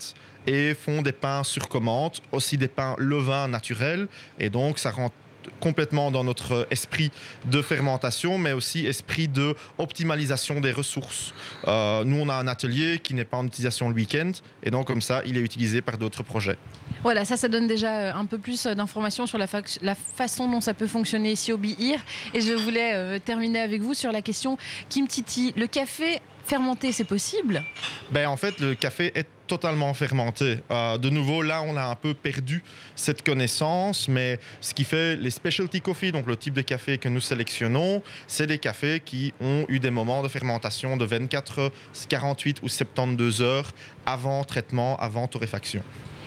[0.46, 4.08] et font des pains sur commande, aussi des pains levain naturels.
[4.38, 5.14] Et donc, ça rentre
[5.60, 7.10] complètement dans notre esprit
[7.44, 11.34] de fermentation, mais aussi esprit de optimalisation des ressources.
[11.66, 14.32] Euh, nous, on a un atelier qui n'est pas en utilisation le week-end,
[14.62, 16.56] et donc comme ça, il est utilisé par d'autres projets.
[17.02, 20.60] Voilà, ça, ça donne déjà euh, un peu plus euh, d'informations sur la, façon dont
[20.60, 22.00] ça peut fonctionner ici au Bihir.
[22.34, 24.56] Et je voulais terminer avec vous sur la question
[24.88, 25.52] Kim Titi.
[25.56, 27.62] Le café fermenté, c'est possible?
[28.10, 30.58] Ben, en fait, le café est totalement fermenté.
[30.70, 32.62] Euh, de nouveau, là, on a un peu perdu
[32.94, 37.08] cette connaissance, mais ce qui fait les specialty coffee, donc le type de café que
[37.08, 41.70] nous sélectionnons, c'est des cafés qui ont eu des moments de fermentation de 24,
[42.08, 43.70] 48 ou 72 heures
[44.04, 45.82] avant traitement, avant torréfaction.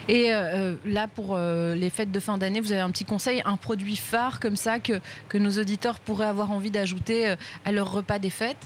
[0.09, 3.43] Et euh, là, pour euh, les fêtes de fin d'année, vous avez un petit conseil,
[3.45, 7.71] un produit phare comme ça que, que nos auditeurs pourraient avoir envie d'ajouter euh, à
[7.71, 8.57] leur repas des fêtes?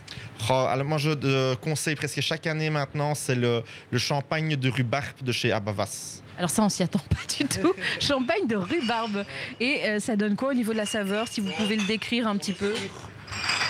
[0.49, 4.69] Oh, alors moi, je euh, conseille presque chaque année maintenant, c'est le, le champagne de
[4.69, 6.21] rhubarbe de chez Abavas.
[6.37, 7.73] Alors ça, on s'y attend pas du tout.
[7.99, 9.25] Champagne de rhubarbe.
[9.59, 12.25] Et euh, ça donne quoi au niveau de la saveur, si vous pouvez le décrire
[12.25, 12.73] un petit peu?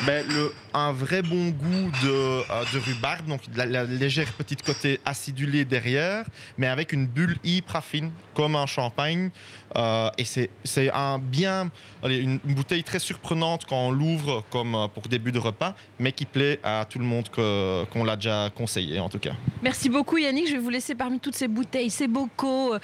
[0.06, 5.66] Ben, le, un vrai bon goût de, euh, rhubarbe, donc la, légère petite côté acidulé
[5.66, 6.26] derrière,
[6.58, 9.30] mais avec une bulle hyper fine, comme un champagne.
[9.76, 11.72] Euh, et c'est un bien,
[12.04, 16.26] une, bouteille très surprenante quand on l'ouvre comme euh, pour début de repas, mais qui
[16.26, 19.34] plaît à tout le monde qu'on l'a déjà conseillé en tout cas.
[19.64, 22.76] Merci beaucoup Yannick, je vais vous laisser parmi toutes ces bouteilles, ces bocaux,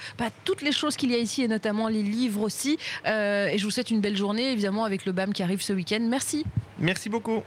[0.44, 2.78] toutes les choses qu'il y a ici et notamment les livres aussi.
[3.04, 6.00] Et je vous souhaite une belle journée évidemment avec le BAM qui arrive ce week-end.
[6.00, 6.44] Merci.
[6.80, 7.42] Merci beaucoup.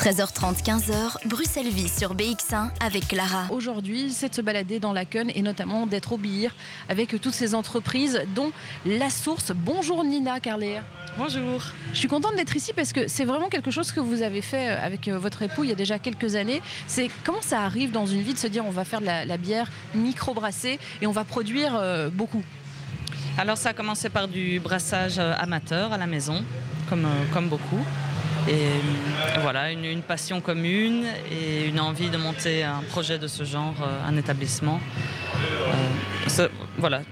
[0.00, 3.46] 13h30, 15h, Bruxelles Vie sur BX1 avec Clara.
[3.50, 6.54] Aujourd'hui, c'est de se balader dans la Cun et notamment d'être au Bihir
[6.90, 8.50] avec toutes ces entreprises dont
[8.84, 9.52] La Source.
[9.54, 10.80] Bonjour Nina Carlier.
[11.16, 11.62] Bonjour.
[11.92, 14.72] Je suis contente d'être ici parce que c'est vraiment quelque chose que vous avez fait
[14.72, 16.60] euh, avec euh, votre époux il y a déjà quelques années.
[16.86, 19.24] C'est comment ça arrive dans une vie de se dire on va faire de la,
[19.24, 22.42] la bière micro-brassée et on va produire euh, beaucoup?
[23.38, 26.44] Alors ça a commencé par du brassage amateur à la maison,
[26.88, 27.84] comme, euh, comme beaucoup.
[28.46, 33.44] Et euh, voilà, une, passion commune et une envie de monter un projet de ce
[33.44, 34.80] genre, euh, un établissement.
[36.76, 37.02] Voilà,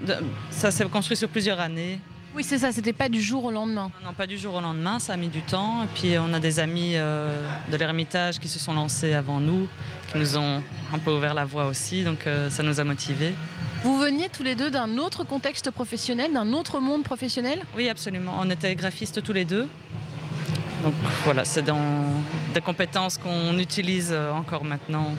[0.50, 2.00] ça s'est construit sur plusieurs années.
[2.34, 3.90] Oui, c'est ça, c'était pas du jour au lendemain.
[4.02, 5.84] Non, pas du jour au lendemain, ça a mis du temps.
[5.84, 7.28] Et puis on a des amis euh,
[7.70, 9.68] de l'Ermitage qui se sont lancés avant nous,
[10.10, 10.62] qui nous ont
[10.94, 13.34] un peu ouvert la voie aussi, donc euh, ça nous a motivés.
[13.84, 17.62] Vous veniez tous les deux d'un autre contexte professionnel, d'un autre monde professionnel?
[17.76, 18.36] Oui, absolument.
[18.40, 19.68] On était graphistes tous les deux.
[20.82, 21.78] Donc voilà, c'est dans
[22.54, 25.14] des compétences qu'on utilise euh, encore maintenant.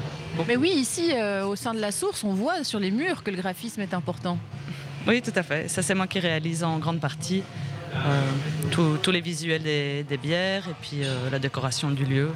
[0.47, 3.31] Mais oui, ici, euh, au sein de la source, on voit sur les murs que
[3.31, 4.37] le graphisme est important.
[5.07, 5.67] Oui, tout à fait.
[5.67, 7.43] Ça, c'est moi qui réalise en grande partie
[7.93, 8.29] euh,
[9.01, 12.31] tous- les visuels des, des bières et puis euh, la décoration du lieu.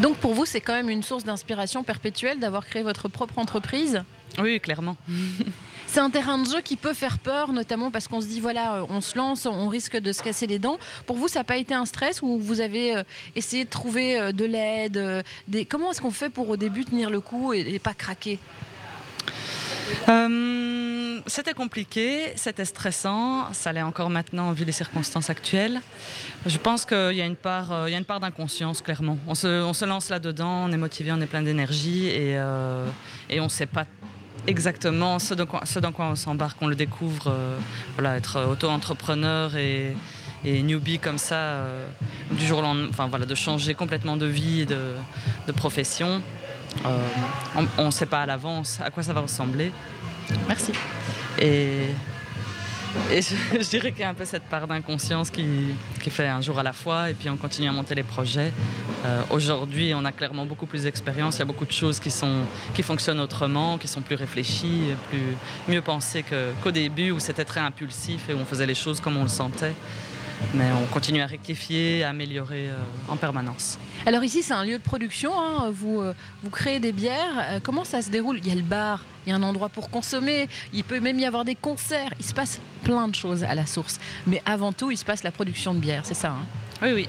[0.00, 4.02] Donc pour vous, c'est quand même une source d'inspiration perpétuelle d'avoir créé votre propre entreprise?
[4.38, 4.96] Oui, clairement.
[5.88, 8.74] C'est un terrain de jeu qui peut faire peur, notamment parce qu'on se dit voilà,
[8.78, 10.78] euh, on se lance, on risque de se casser les dents.
[11.06, 13.02] Pour vous, ça n'a pas été un stress ou vous avez
[13.36, 15.64] essayé de trouver de l'aide des...
[15.64, 18.40] Comment est-ce qu'on fait pour au début tenir le coup et, et pas craquer?
[20.08, 25.80] Euh, c'était compliqué, c'était stressant, ça l'est encore maintenant vu les circonstances actuelles.
[26.46, 29.18] Je pense qu'il y a une part, euh, il y a une part d'inconscience clairement.
[29.26, 32.86] On se, lance là-dedans, on est motivé, on est plein d'énergie et, euh,
[33.32, 33.86] on ne sait pas
[34.46, 36.58] exactement ce dans quoi, on s'embarque.
[36.60, 37.34] On le découvre,
[37.94, 39.96] voilà, être auto-entrepreneur et,
[40.44, 41.64] et newbie comme ça,
[42.30, 44.94] du jour au lendemain, enfin voilà, de changer complètement de vie, de,
[45.48, 46.22] de profession.
[46.84, 49.72] Euh, on ne sait pas à l'avance à quoi ça va ressembler.
[50.48, 50.72] Merci.
[51.38, 51.88] Et,
[53.10, 55.46] et je, je dirais qu'il y a un peu cette part d'inconscience qui,
[56.02, 58.52] qui fait un jour à la fois et puis on continue à monter les projets.
[59.04, 61.36] Euh, Aujourd'hui, on a clairement beaucoup plus d'expérience.
[61.36, 62.42] Il y a beaucoup de choses qui, sont,
[62.74, 65.36] qui fonctionnent autrement, qui sont plus réfléchies, plus,
[65.68, 66.24] mieux pensées
[66.62, 69.28] qu'au début où c'était très impulsif et où on faisait les choses comme on le
[69.28, 69.74] sentait.
[70.54, 72.76] Mais on continue à rectifier, à améliorer euh,
[73.08, 73.78] en permanence.
[74.04, 75.32] Alors ici, c'est un lieu de production.
[75.38, 75.70] hein.
[75.72, 77.38] Vous, euh, vous créez des bières.
[77.38, 78.38] Euh, comment ça se déroule?
[78.38, 80.48] Il y a le bar, il y a un endroit pour consommer.
[80.72, 82.10] Il peut même y avoir des concerts.
[82.18, 83.98] Il se passe plein de choses à la source.
[84.26, 86.02] Mais avant tout, il se passe la production de bière.
[86.04, 86.30] C'est ça.
[86.30, 86.46] hein?
[86.82, 87.08] Oui, oui.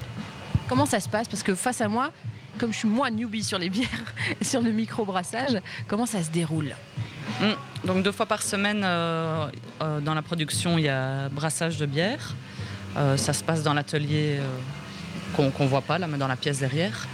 [0.68, 1.28] Comment ça se passe?
[1.28, 2.10] Parce que face à moi,
[2.58, 3.88] comme je suis moi newbie sur les bières
[4.42, 6.74] sur le micro-brassage, comment ça se déroule?
[7.40, 7.86] Mm.
[7.86, 9.46] Donc deux fois par semaine euh,
[9.82, 12.34] euh, dans la production, il y a brassage de bière.
[12.98, 14.46] Euh, ça se passe dans l'atelier euh,
[15.36, 17.06] qu'on qu'on voit pas là, mais dans la pièce derrière.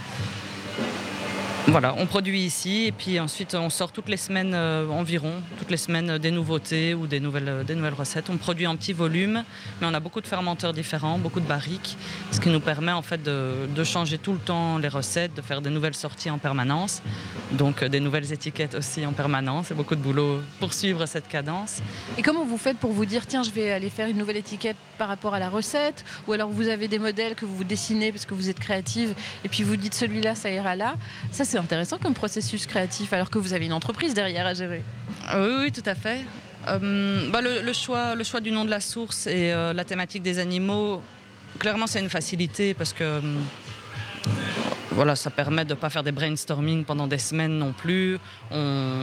[1.67, 5.71] Voilà, on produit ici et puis ensuite on sort toutes les semaines euh, environ, toutes
[5.71, 8.29] les semaines des nouveautés ou des nouvelles, des nouvelles recettes.
[8.29, 9.43] On produit en petit volume,
[9.81, 11.97] mais on a beaucoup de fermenteurs différents, beaucoup de barriques,
[12.31, 15.59] ce qui nous permet en fait de, changer tout le temps les recettes, de faire
[15.59, 17.01] des nouvelles sorties en permanence,
[17.51, 19.65] donc des nouvelles étiquettes aussi en permanence.
[19.67, 21.81] C'est beaucoup de boulot pour suivre cette cadence.
[22.17, 24.77] Et comment vous faites pour vous dire tiens, je vais aller faire une nouvelle étiquette
[24.95, 28.25] par rapport à la recette Ou alors vous avez des modèles que vous dessinez parce
[28.25, 30.95] que vous êtes créative et puis vous dites celui-là, ça ira là
[31.31, 34.83] Ça, c'est intéressant comme processus créatif alors que vous avez une entreprise derrière à gérer.
[35.33, 36.21] Euh, Oui, tout à fait.
[36.67, 39.83] Euh, bah, le, le choix, le choix du nom de la source et euh, la
[39.83, 41.01] thématique des animaux,
[41.59, 43.21] clairement, c'est une facilité parce que euh,
[44.95, 48.17] voilà, ça permet de ne pas faire des brainstorming pendant des semaines non plus.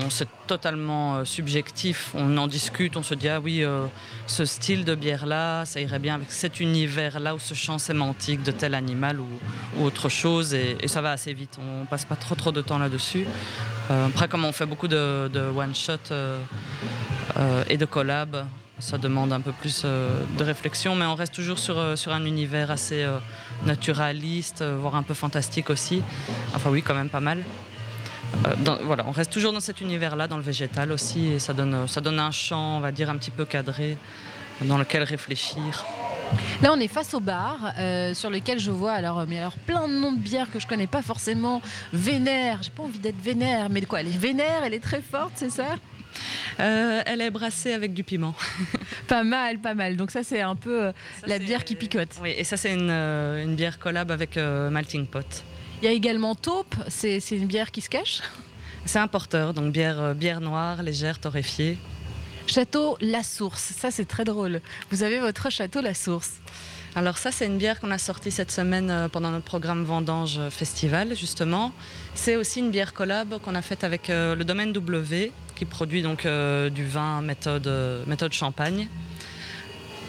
[0.09, 2.11] C'est totalement euh, subjectif.
[2.15, 3.87] On en discute, on se dit ah oui, euh,
[4.27, 8.53] ce style de bière-là, ça irait bien avec cet univers-là ou ce champ sémantique de
[8.53, 9.29] tel animal ou,
[9.85, 10.55] autre chose.
[10.55, 11.59] Et, ça va assez vite.
[11.61, 13.27] On passe pas trop trop de temps là-dessus.
[13.91, 16.39] Euh, après, comme on fait beaucoup de, euh,
[17.37, 18.47] euh, et de collab,
[18.79, 23.07] ça demande un peu plus de réflexion, mais on reste toujours sur, un univers assez
[23.67, 26.03] naturaliste, voire un peu fantastique aussi.
[26.55, 27.45] Enfin oui, quand même pas mal.
[28.47, 31.87] Euh, voilà, on reste toujours dans cet univers-là, dans le végétal aussi, et ça donne,
[31.87, 33.97] ça donne un champ, on va dire, un petit peu cadré,
[34.63, 35.85] dans lequel réfléchir.
[36.63, 39.87] Là, on est face au bar euh, sur lequel je vois alors, mais alors plein
[39.87, 41.61] de noms de bières que je connais pas forcément.
[41.93, 45.03] Vénère, j'ai pas envie d'être vénère, mais de quoi Elle est vénère, elle est très
[45.03, 45.77] forte, c'est ça?
[46.61, 48.35] Euh, elle est brassée avec du piment.
[49.09, 49.97] Pas mal, pas mal.
[49.97, 50.93] Donc ça, c'est un peu euh,
[51.27, 52.11] la bière qui picote.
[52.23, 55.45] Oui, et ça, c'est une, euh, une bière collab avec Malting Pot.
[55.81, 58.21] Il y a également taupe, c'est une bière qui se cache?
[58.85, 61.79] C'est un porteur, donc bière, bière noire, légère, torréfiée.
[62.47, 64.61] Château La Source, ça c'est très drôle.
[64.91, 66.35] Vous avez votre château La Source.
[66.95, 71.17] Alors ça, c'est une bière qu'on a sortie cette semaine pendant notre programme Vendange Festival,
[71.17, 71.73] justement.
[72.15, 76.03] C'est aussi une bière collab qu'on a faite avec euh, le domaine W, qui produit
[76.03, 78.89] donc euh, du vin méthode, euh, méthode champagne.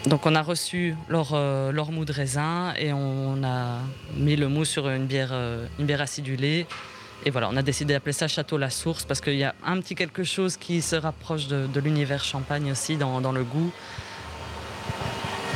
[0.06, 3.78] Donc on a reçu leur, euh, leur mou de raisin et on a
[4.16, 6.66] mis le mou sur une bière, euh, une bière acidulée.
[7.24, 9.80] Et voilà, on a décidé d'appeler ça Château La Source parce qu'il y a un
[9.80, 13.72] petit quelque chose qui se rapproche de, de l'univers champagne aussi dans, dans le goût.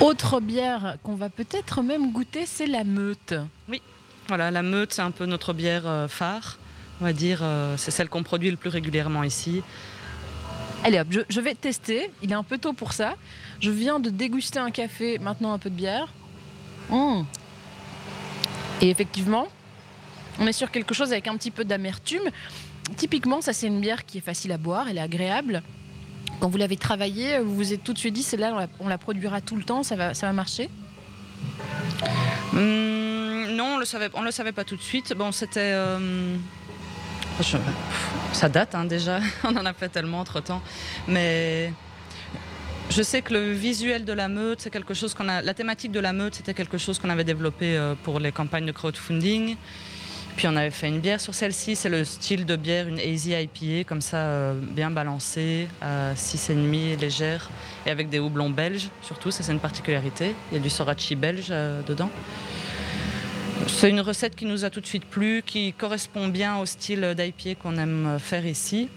[0.01, 3.35] Autre bière qu'on va peut-être même goûter, c'est la meute.
[4.29, 6.59] Voilà, la meute, c'est un peu notre bière euh, phare,
[7.01, 7.41] on va dire.
[7.43, 9.63] euh, c'est celle qu'on produit le plus régulièrement ici.
[10.85, 12.11] Allez hop, je, je vais tester.
[12.23, 13.15] Il est un peu tôt pour ça.
[13.59, 16.09] Je viens de déguster un café, maintenant un peu de bière.
[16.91, 17.23] Mmh.
[18.83, 19.49] Et effectivement,
[20.39, 22.23] on est sur quelque chose avec un petit peu d'amertume.
[22.97, 25.63] Typiquement, ça c'est une bière qui est facile à boire, elle est agréable.
[26.39, 28.89] Quand vous l'avez travaillée, vous vous êtes tout de suite dit, celle-là, on la, on
[28.89, 30.71] la produira tout le temps, ça va, ça va marcher?
[32.53, 32.98] Hum,
[33.59, 35.13] non, on le savait, le savait pas tout de suite.
[35.15, 35.73] Bon, c'était.
[35.75, 36.37] euh,
[38.33, 39.19] ça date hein, déjà.
[39.45, 40.63] on en a fait tellement entre temps,
[41.09, 41.73] mais.
[42.91, 45.43] Je sais que le visuel de la meute, c'est quelque chose qu'on a.
[45.43, 48.65] La thématique de la meute, c'était quelque chose qu'on avait développé euh, pour les campagnes
[48.65, 49.57] de crowdfunding.
[50.37, 53.33] Puis on avait fait une bière sur celle-ci, c'est le style de bière, une hazy
[53.33, 57.51] IPA, comme ça, euh, bien balancée, à 6,5 légère,
[57.85, 60.37] et avec des houblons belges, surtout, ça c'est une particularité.
[60.53, 62.11] Il y a du sorachi belge dedans.
[63.69, 67.15] C'est une recette qui nous a tout de suite plu, qui correspond bien au style
[67.17, 68.89] d'IPA qu'on aime faire ici,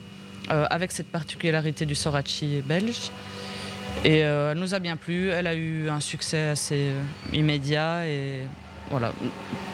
[0.50, 3.12] euh, avec cette particularité du sorachi belge.
[4.04, 7.02] Et euh, elle nous a bien plu, elle a eu un succès assez euh,
[7.34, 8.42] immédiat et
[8.90, 9.14] voilà.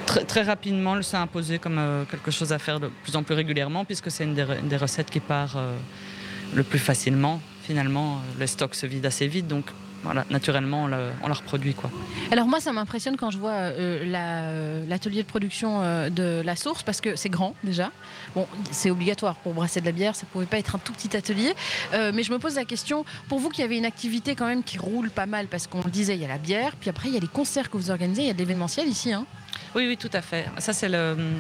[0.06, 3.86] Très, rapidement, elle s'est imposée comme quelque chose à faire de plus en plus régulièrement
[3.86, 5.58] puisque c'est une, des recettes qui part
[6.54, 7.41] le plus facilement.
[7.64, 9.66] Finalement, les stocks se vident assez vite, donc
[10.08, 11.74] voilà, naturellement, on la, on la reproduit.
[11.74, 11.91] Quoi.
[12.32, 16.41] Alors moi, ça m'impressionne quand je vois euh, la, euh, l'atelier de production euh, de
[16.43, 17.91] la source, parce que c'est grand déjà.
[18.34, 21.16] Bon, c'est obligatoire pour brasser de la bière, ça pouvait pas être un tout petit
[21.16, 21.53] atelier.
[21.93, 24.64] Euh, mais je me pose la question, pour vous qui avez une activité quand même
[24.64, 27.10] qui roule pas mal, parce qu'on le disait, il y a la bière, puis après
[27.10, 29.12] il y a les concerts que vous organisez, il y a de l'événementiel ici.
[29.12, 29.26] Hein.
[29.76, 30.45] Oui, oui, tout à fait.
[30.60, 30.89] Ça, c'est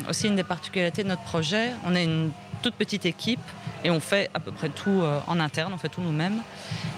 [0.09, 1.71] aussi une des particularités de notre projet.
[1.85, 2.31] On est une
[2.67, 3.39] toute petite équipe
[3.85, 6.41] et on fait à peu près tout euh, en interne, on fait tout nous-mêmes.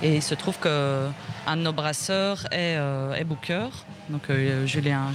[0.02, 3.68] Et il se trouve qu'un de nos brasseurs est, euh, booker.
[4.10, 5.12] Donc euh, Julien,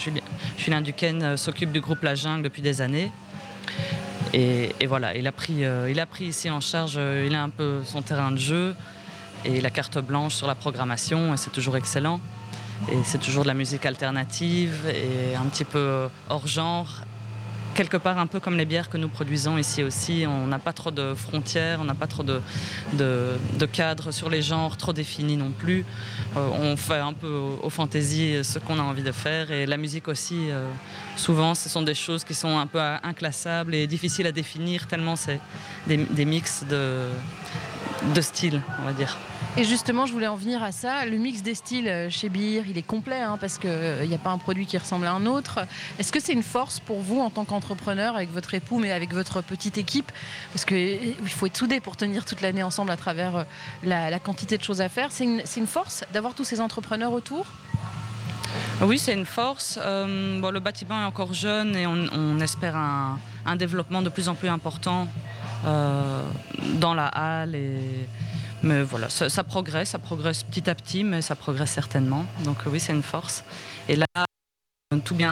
[0.57, 3.11] Julien, Duquesne s'occupe du groupe La Jungle depuis des années.
[4.32, 7.82] Et, voilà, il a, pris, il a pris ici en charge, il a un peu
[7.84, 8.74] son terrain de jeu
[9.44, 12.20] et la carte blanche sur la programmation et c'est toujours excellent.
[12.90, 17.05] Et c'est toujours de la musique alternative et un petit peu hors genre.
[17.75, 20.25] Quelque part un peu comme les bières que nous produisons ici aussi.
[20.29, 22.41] On n'a pas trop de frontières, on n'a pas trop de,
[22.93, 25.85] de, cadres sur les genres trop définis non plus.
[26.37, 29.51] Euh, on fait un peu au, au fantasy ce qu'on a envie de faire.
[29.51, 30.68] Et la musique aussi, euh,
[31.16, 35.16] souvent, ce sont des choses qui sont un peu inclassables et difficiles à définir tellement
[35.16, 35.41] c'est
[35.89, 37.09] des, des mix de,
[38.14, 39.16] de styles, on va dire.
[39.57, 41.07] Et justement, je voulais en venir à ça.
[41.07, 44.18] Le mix des styles euh, chez Beer, il est complet, hein, parce qu'il n'y a
[44.18, 45.61] pas un produit qui ressemble à un autre.
[46.00, 49.14] Est-ce que c'est une force pour vous en tant qu'entrepreneur, avec votre époux, mais avec
[49.14, 50.11] votre petite équipe?
[50.52, 53.44] Parce qu'il faut être soudé pour tenir toute l'année ensemble à travers euh,
[53.84, 55.12] la, quantité de choses à faire.
[55.12, 57.46] C'est une, force d'avoir tous ces entrepreneurs autour?
[58.82, 59.78] Oui, c'est une force.
[59.80, 64.48] Euh, le bâtiment est encore jeune et on, espère un, développement de plus en plus
[64.48, 65.07] important
[65.64, 66.24] euh,
[66.80, 67.55] dans la halle.
[68.64, 72.24] Mais voilà, ça, ça progresse, ça progresse petit à petit, mais ça progresse certainement.
[72.44, 73.44] Donc euh, oui, c'est une force.
[73.88, 75.30] Et là, euh, tout bien.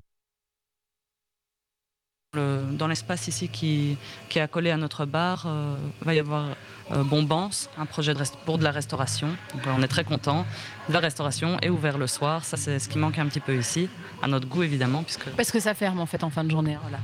[2.34, 3.98] Dans l'espace ici qui,
[4.30, 6.56] qui est accolé à notre bar, euh, va y avoir
[6.90, 9.28] euh, Bombance, un projet de pour de la restauration.
[9.52, 10.46] Donc, on est très content.
[10.88, 13.88] La restauration est ouverte le soir, ça c'est ce qui manque un petit peu ici,
[14.22, 16.78] à notre goût évidemment, puisque Parce que ça ferme en fait en fin de journée.
[16.80, 17.00] Voilà.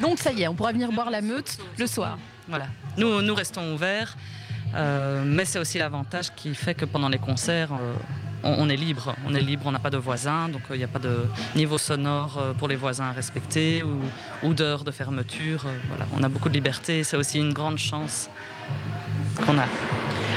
[0.00, 2.18] Donc ça y est, on pourra venir boire la meute le soir.
[2.48, 2.66] voilà,
[2.96, 4.16] nous, nous restons ouverts,
[5.24, 7.94] mais c'est aussi l'avantage qui fait que pendant les concerts, euh,
[8.44, 10.84] on, est libre, on est libre, on n'a pas de voisins, donc euh, il n'y
[10.84, 14.00] a pas de niveau sonore euh, pour les voisins à respecter ou,
[14.46, 15.64] ou d'heures de fermeture.
[15.66, 18.28] euh, on a beaucoup de liberté, c'est aussi une grande chance
[19.46, 19.66] qu'on a.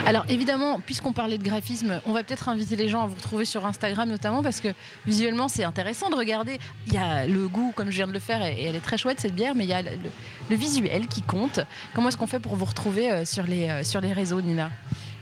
[0.08, 3.44] Alors évidemment, puisqu'on parlait de graphisme, on va peut-être inviter les gens à vous retrouver
[3.44, 4.70] sur Instagram notamment parce que
[5.06, 6.60] visuellement c'est intéressant de regarder.
[6.88, 8.98] Il y a le goût, comme je viens de le faire, et elle est très
[8.98, 11.60] chouette cette bière, mais il y a le, visuel qui compte.
[11.94, 14.72] Comment est-ce qu'on fait pour vous retrouver euh, sur les, euh, sur les réseaux, Nina?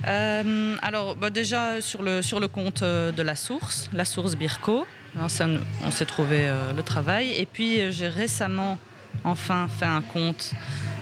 [0.07, 4.85] Euh, alors, bah, déjà sur le, sur le compte de la source, la source Birko,
[5.17, 7.31] on s'est trouvé le travail.
[7.31, 8.77] Et puis, j'ai récemment
[9.23, 10.51] enfin fait un compte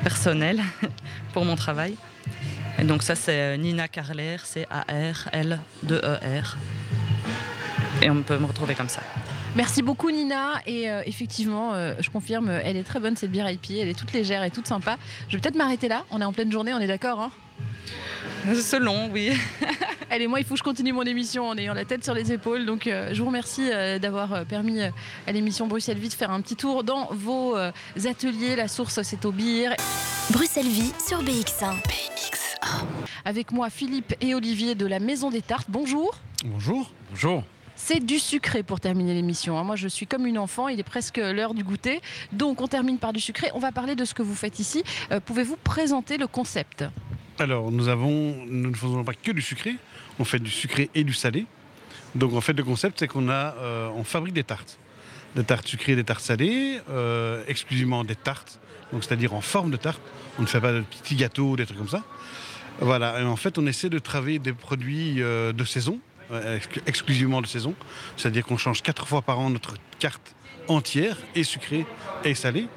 [0.03, 0.61] personnel
[1.33, 1.97] pour mon travail.
[2.79, 5.57] Et donc, ça, c'est euh, Nina Carler, C-A-R-L-2-E-R.
[8.01, 9.01] Et on peut me retrouver comme ça.
[9.55, 13.47] Merci beaucoup Nina et euh, effectivement euh, je confirme elle est très bonne cette bière
[13.51, 14.97] IP, elle est toute légère et toute sympa.
[15.29, 17.31] Je vais peut-être m'arrêter là, on est en pleine journée, on est d'accord hein?
[18.61, 19.31] Selon, oui.
[20.09, 22.31] Allez, moi, il faut que je continue mon émission en ayant la tête sur les
[22.31, 22.65] épaules.
[22.65, 24.89] Donc, euh, je vous remercie euh, d'avoir permis euh,
[25.27, 27.71] à l'émission Bruxelles Vie de faire un petit tour dans vos euh,
[28.05, 28.55] ateliers.
[28.55, 29.69] La source, c'est au Beer.
[30.29, 31.75] Bruxelles Vie sur BX1.
[33.25, 35.67] Avec moi, Philippe et Olivier de la Maison des Tartes.
[35.69, 36.15] Bonjour.
[36.45, 36.91] Bonjour.
[37.11, 37.43] Bonjour.
[37.75, 39.57] C'est du sucré pour terminer l'émission.
[39.57, 39.63] hein.
[39.63, 40.67] Moi, je suis comme une enfant.
[40.67, 42.01] Il est presque l'heure du goûter.
[42.31, 43.49] Donc, on termine par du sucré.
[43.55, 44.83] On va parler de ce que vous faites ici.
[45.11, 46.85] Euh, Pouvez-vous présenter le concept?
[47.39, 49.75] Alors, nous avons, nous ne faisons pas que du sucré,
[50.19, 51.47] on fait du sucré et du salé.
[52.13, 54.77] Donc, en fait, le concept, c'est qu'on a, euh, on fabrique des tartes,
[55.35, 58.59] des tartes sucrées, des tartes salées, euh, exclusivement des tartes,
[58.91, 59.99] donc c'est-à-dire en forme de tarte.
[60.37, 62.03] On ne fait pas de petits gâteaux, des trucs comme ça.
[62.79, 63.19] Voilà.
[63.21, 65.99] Et en fait, on essaie de travailler des produits euh, de saison,
[66.31, 67.75] euh, ex- exclusivement de saison.
[68.17, 70.35] C'est-à-dire qu'on change quatre fois par an notre carte
[70.67, 71.85] entière, et sucrée
[72.23, 72.67] et salée.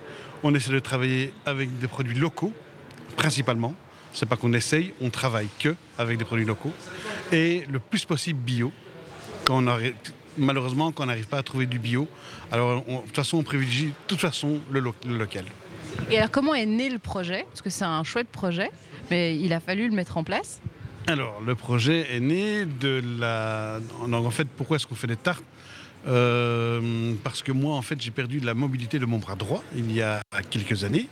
[0.43, 2.53] On essaie de travailler avec des produits locaux,
[3.17, 3.75] principalement.
[4.13, 6.73] C'est pas qu'on essaye, on travaille que avec des produits locaux.
[7.33, 8.73] Et le plus possible bio.
[9.45, 9.79] Quand on
[10.39, 12.09] malheureusement, quand on n'arrive pas à trouver du bio,
[12.53, 15.45] alors on- de toute façon, on privilégie de toute façon le local.
[16.11, 17.45] Et alors, comment est né le projet?
[17.49, 18.71] Parce que c'est un chouette projet,
[19.11, 20.61] mais il a fallu le mettre en place.
[21.09, 23.79] Alors, le projet est né de la.
[24.01, 25.45] En fait, pourquoi est-ce qu'on fait des tartes?
[26.09, 29.93] Euh, Parce que moi, en fait, j'ai perdu la mobilité de mon bras droit il
[29.93, 31.09] y a quelques années.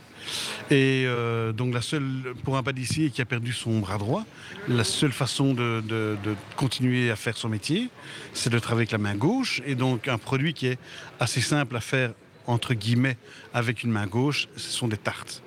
[0.69, 4.25] Et euh, donc, la seule, pour un pâtissier qui a perdu son bras droit,
[4.67, 6.17] la seule façon de
[6.57, 7.89] continuer à faire son métier,
[8.33, 9.61] c'est de travailler avec la main gauche.
[9.65, 10.79] Et donc, un produit qui est
[11.21, 12.11] assez simple à faire,
[12.47, 13.17] entre guillemets,
[13.53, 15.41] avec une main gauche, ce sont des tartes.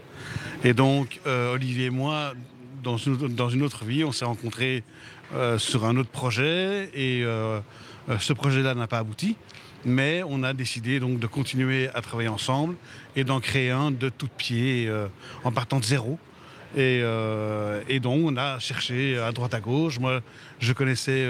[0.64, 2.34] Et donc, euh, Olivier et moi,
[2.82, 2.96] dans
[3.48, 4.82] une, autre vie, on s'est rencontrés
[5.34, 7.60] euh, sur un autre projet et euh,
[8.18, 9.36] ce projet-là n'a pas abouti.
[9.84, 12.74] Mais on a décidé donc de continuer à travailler ensemble
[13.14, 15.06] et d'en créer un de toutes pieds euh,
[15.44, 16.18] en partant de zéro.
[16.76, 17.00] Et,
[18.02, 19.98] donc on a cherché à droite à gauche.
[19.98, 20.20] Moi,
[20.60, 21.26] je connaissais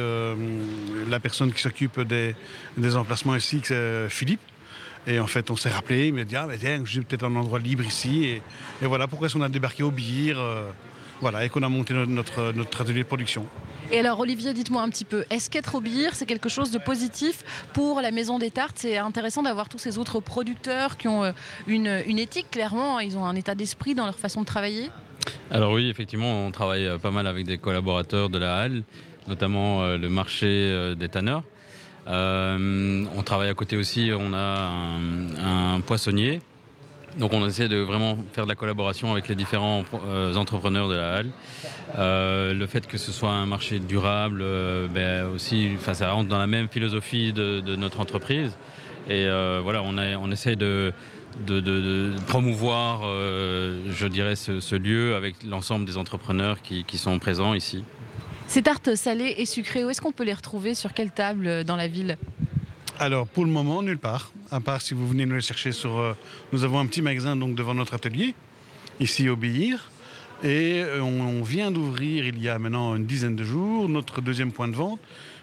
[1.08, 2.34] la personne qui s'occupe des,
[2.76, 3.62] des emplacements ici,
[4.08, 4.40] Philippe.
[5.08, 7.34] Et en fait, on s'est rappelé, il m'a dit, ah, mais tiens, j'ai peut-être un
[7.34, 8.24] endroit libre ici.
[8.26, 8.42] Et,
[8.82, 10.38] et voilà pourquoi est-ce qu'on a débarqué au Bire.
[10.38, 10.70] euh,
[11.22, 13.46] voilà, et qu'on a monté notre, notre, notre atelier de production.
[13.90, 16.78] Et alors, Olivier, dites-moi un petit peu, est-ce qu'être au Bire, c'est quelque chose de
[16.78, 17.42] positif
[17.72, 18.76] pour la Maison des Tartes?
[18.76, 21.32] C'est intéressant d'avoir tous ces autres producteurs qui ont euh,
[21.66, 24.90] une, une éthique, clairement, ils ont un état d'esprit dans leur façon de travailler
[25.50, 28.82] Alors oui, effectivement, on travaille euh, pas mal avec des collaborateurs de la halle,
[29.26, 31.42] notamment le marché des tanneurs.
[32.08, 34.70] Euh, on travaille à côté aussi, on a
[35.42, 36.40] un, poissonnier.
[37.18, 40.94] Donc on essaie de vraiment faire de la collaboration avec les différents euh, entrepreneurs de
[40.94, 41.30] la halle.
[41.98, 44.44] Euh, le fait que ce soit un marché durable,
[44.92, 48.56] ben aussi, ça rentre dans la même philosophie de, notre entreprise.
[49.08, 49.26] Et
[49.62, 50.92] voilà, on, essaie de,
[52.26, 57.84] promouvoir, je dirais, ce, lieu avec l'ensemble des entrepreneurs qui sont présents ici.
[58.48, 61.64] Ces tartes salées et sucrées, où est-ce qu'on peut les retrouver Sur quelle table euh,
[61.64, 62.16] dans la ville
[62.98, 64.32] Alors pour le moment, nulle part.
[64.50, 65.98] À part si vous venez nous les chercher sur.
[65.98, 66.14] euh,
[66.54, 68.34] nous avons un petit magasin donc devant notre atelier,
[69.00, 69.36] ici au.
[70.42, 74.22] Et euh, on, on vient d'ouvrir il y a maintenant une dizaine de jours notre
[74.22, 75.00] deuxième point de vente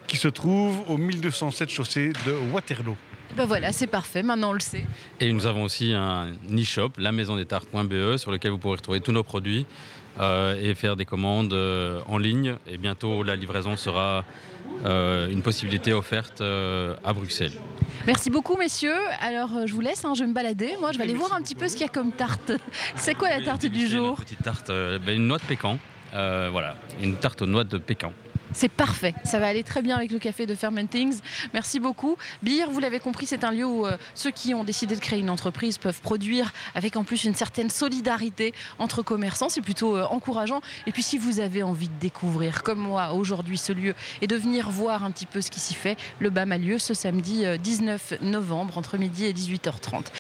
[0.08, 2.98] qui se trouve au 1207 chaussée de Waterloo.
[3.38, 4.86] Ben voilà, c'est parfait, maintenant on le sait.
[5.20, 9.02] Et nous avons aussi un e-shop, la maison des tartes.be, sur lequel vous pourrez retrouver
[9.02, 9.68] tous nos produits
[10.20, 12.56] et faire des commandes euh, en ligne.
[12.68, 14.24] Et bientôt, la livraison sera
[14.86, 17.54] euh, une possibilité offerte euh, à Bruxelles.
[18.06, 18.98] Merci beaucoup, messieurs.
[19.20, 20.76] Alors, euh, je vous laisse, hein, je vais me balader.
[20.80, 22.52] Moi, je vais aller voir un petit peu ce qu'il y a comme tarte.
[22.96, 24.10] C'est quoi la tarte du jour?
[24.10, 25.80] notre Petite tarte, euh, ben, une noix de pécan.
[26.14, 28.14] Euh, voilà, une tarte aux noix de pécan.
[28.56, 29.14] C'est parfait.
[29.26, 31.20] Ça va aller très bien avec le café de Fermentings.
[31.54, 32.16] Merci beaucoup.
[32.42, 35.20] Beer, vous l'avez compris, c'est un lieu où euh, ceux qui ont décidé de créer
[35.20, 39.50] une entreprise peuvent produire avec en plus une certaine solidarité entre commerçants.
[39.50, 40.62] C'est plutôt euh, encourageant.
[40.88, 44.38] Et puis, si vous avez envie de découvrir, comme moi, aujourd'hui, ce lieu et de
[44.38, 47.46] venir voir un petit peu ce qui s'y fait, le BAM a lieu ce samedi
[47.46, 50.06] euh, 19 novembre entre midi et 18h30.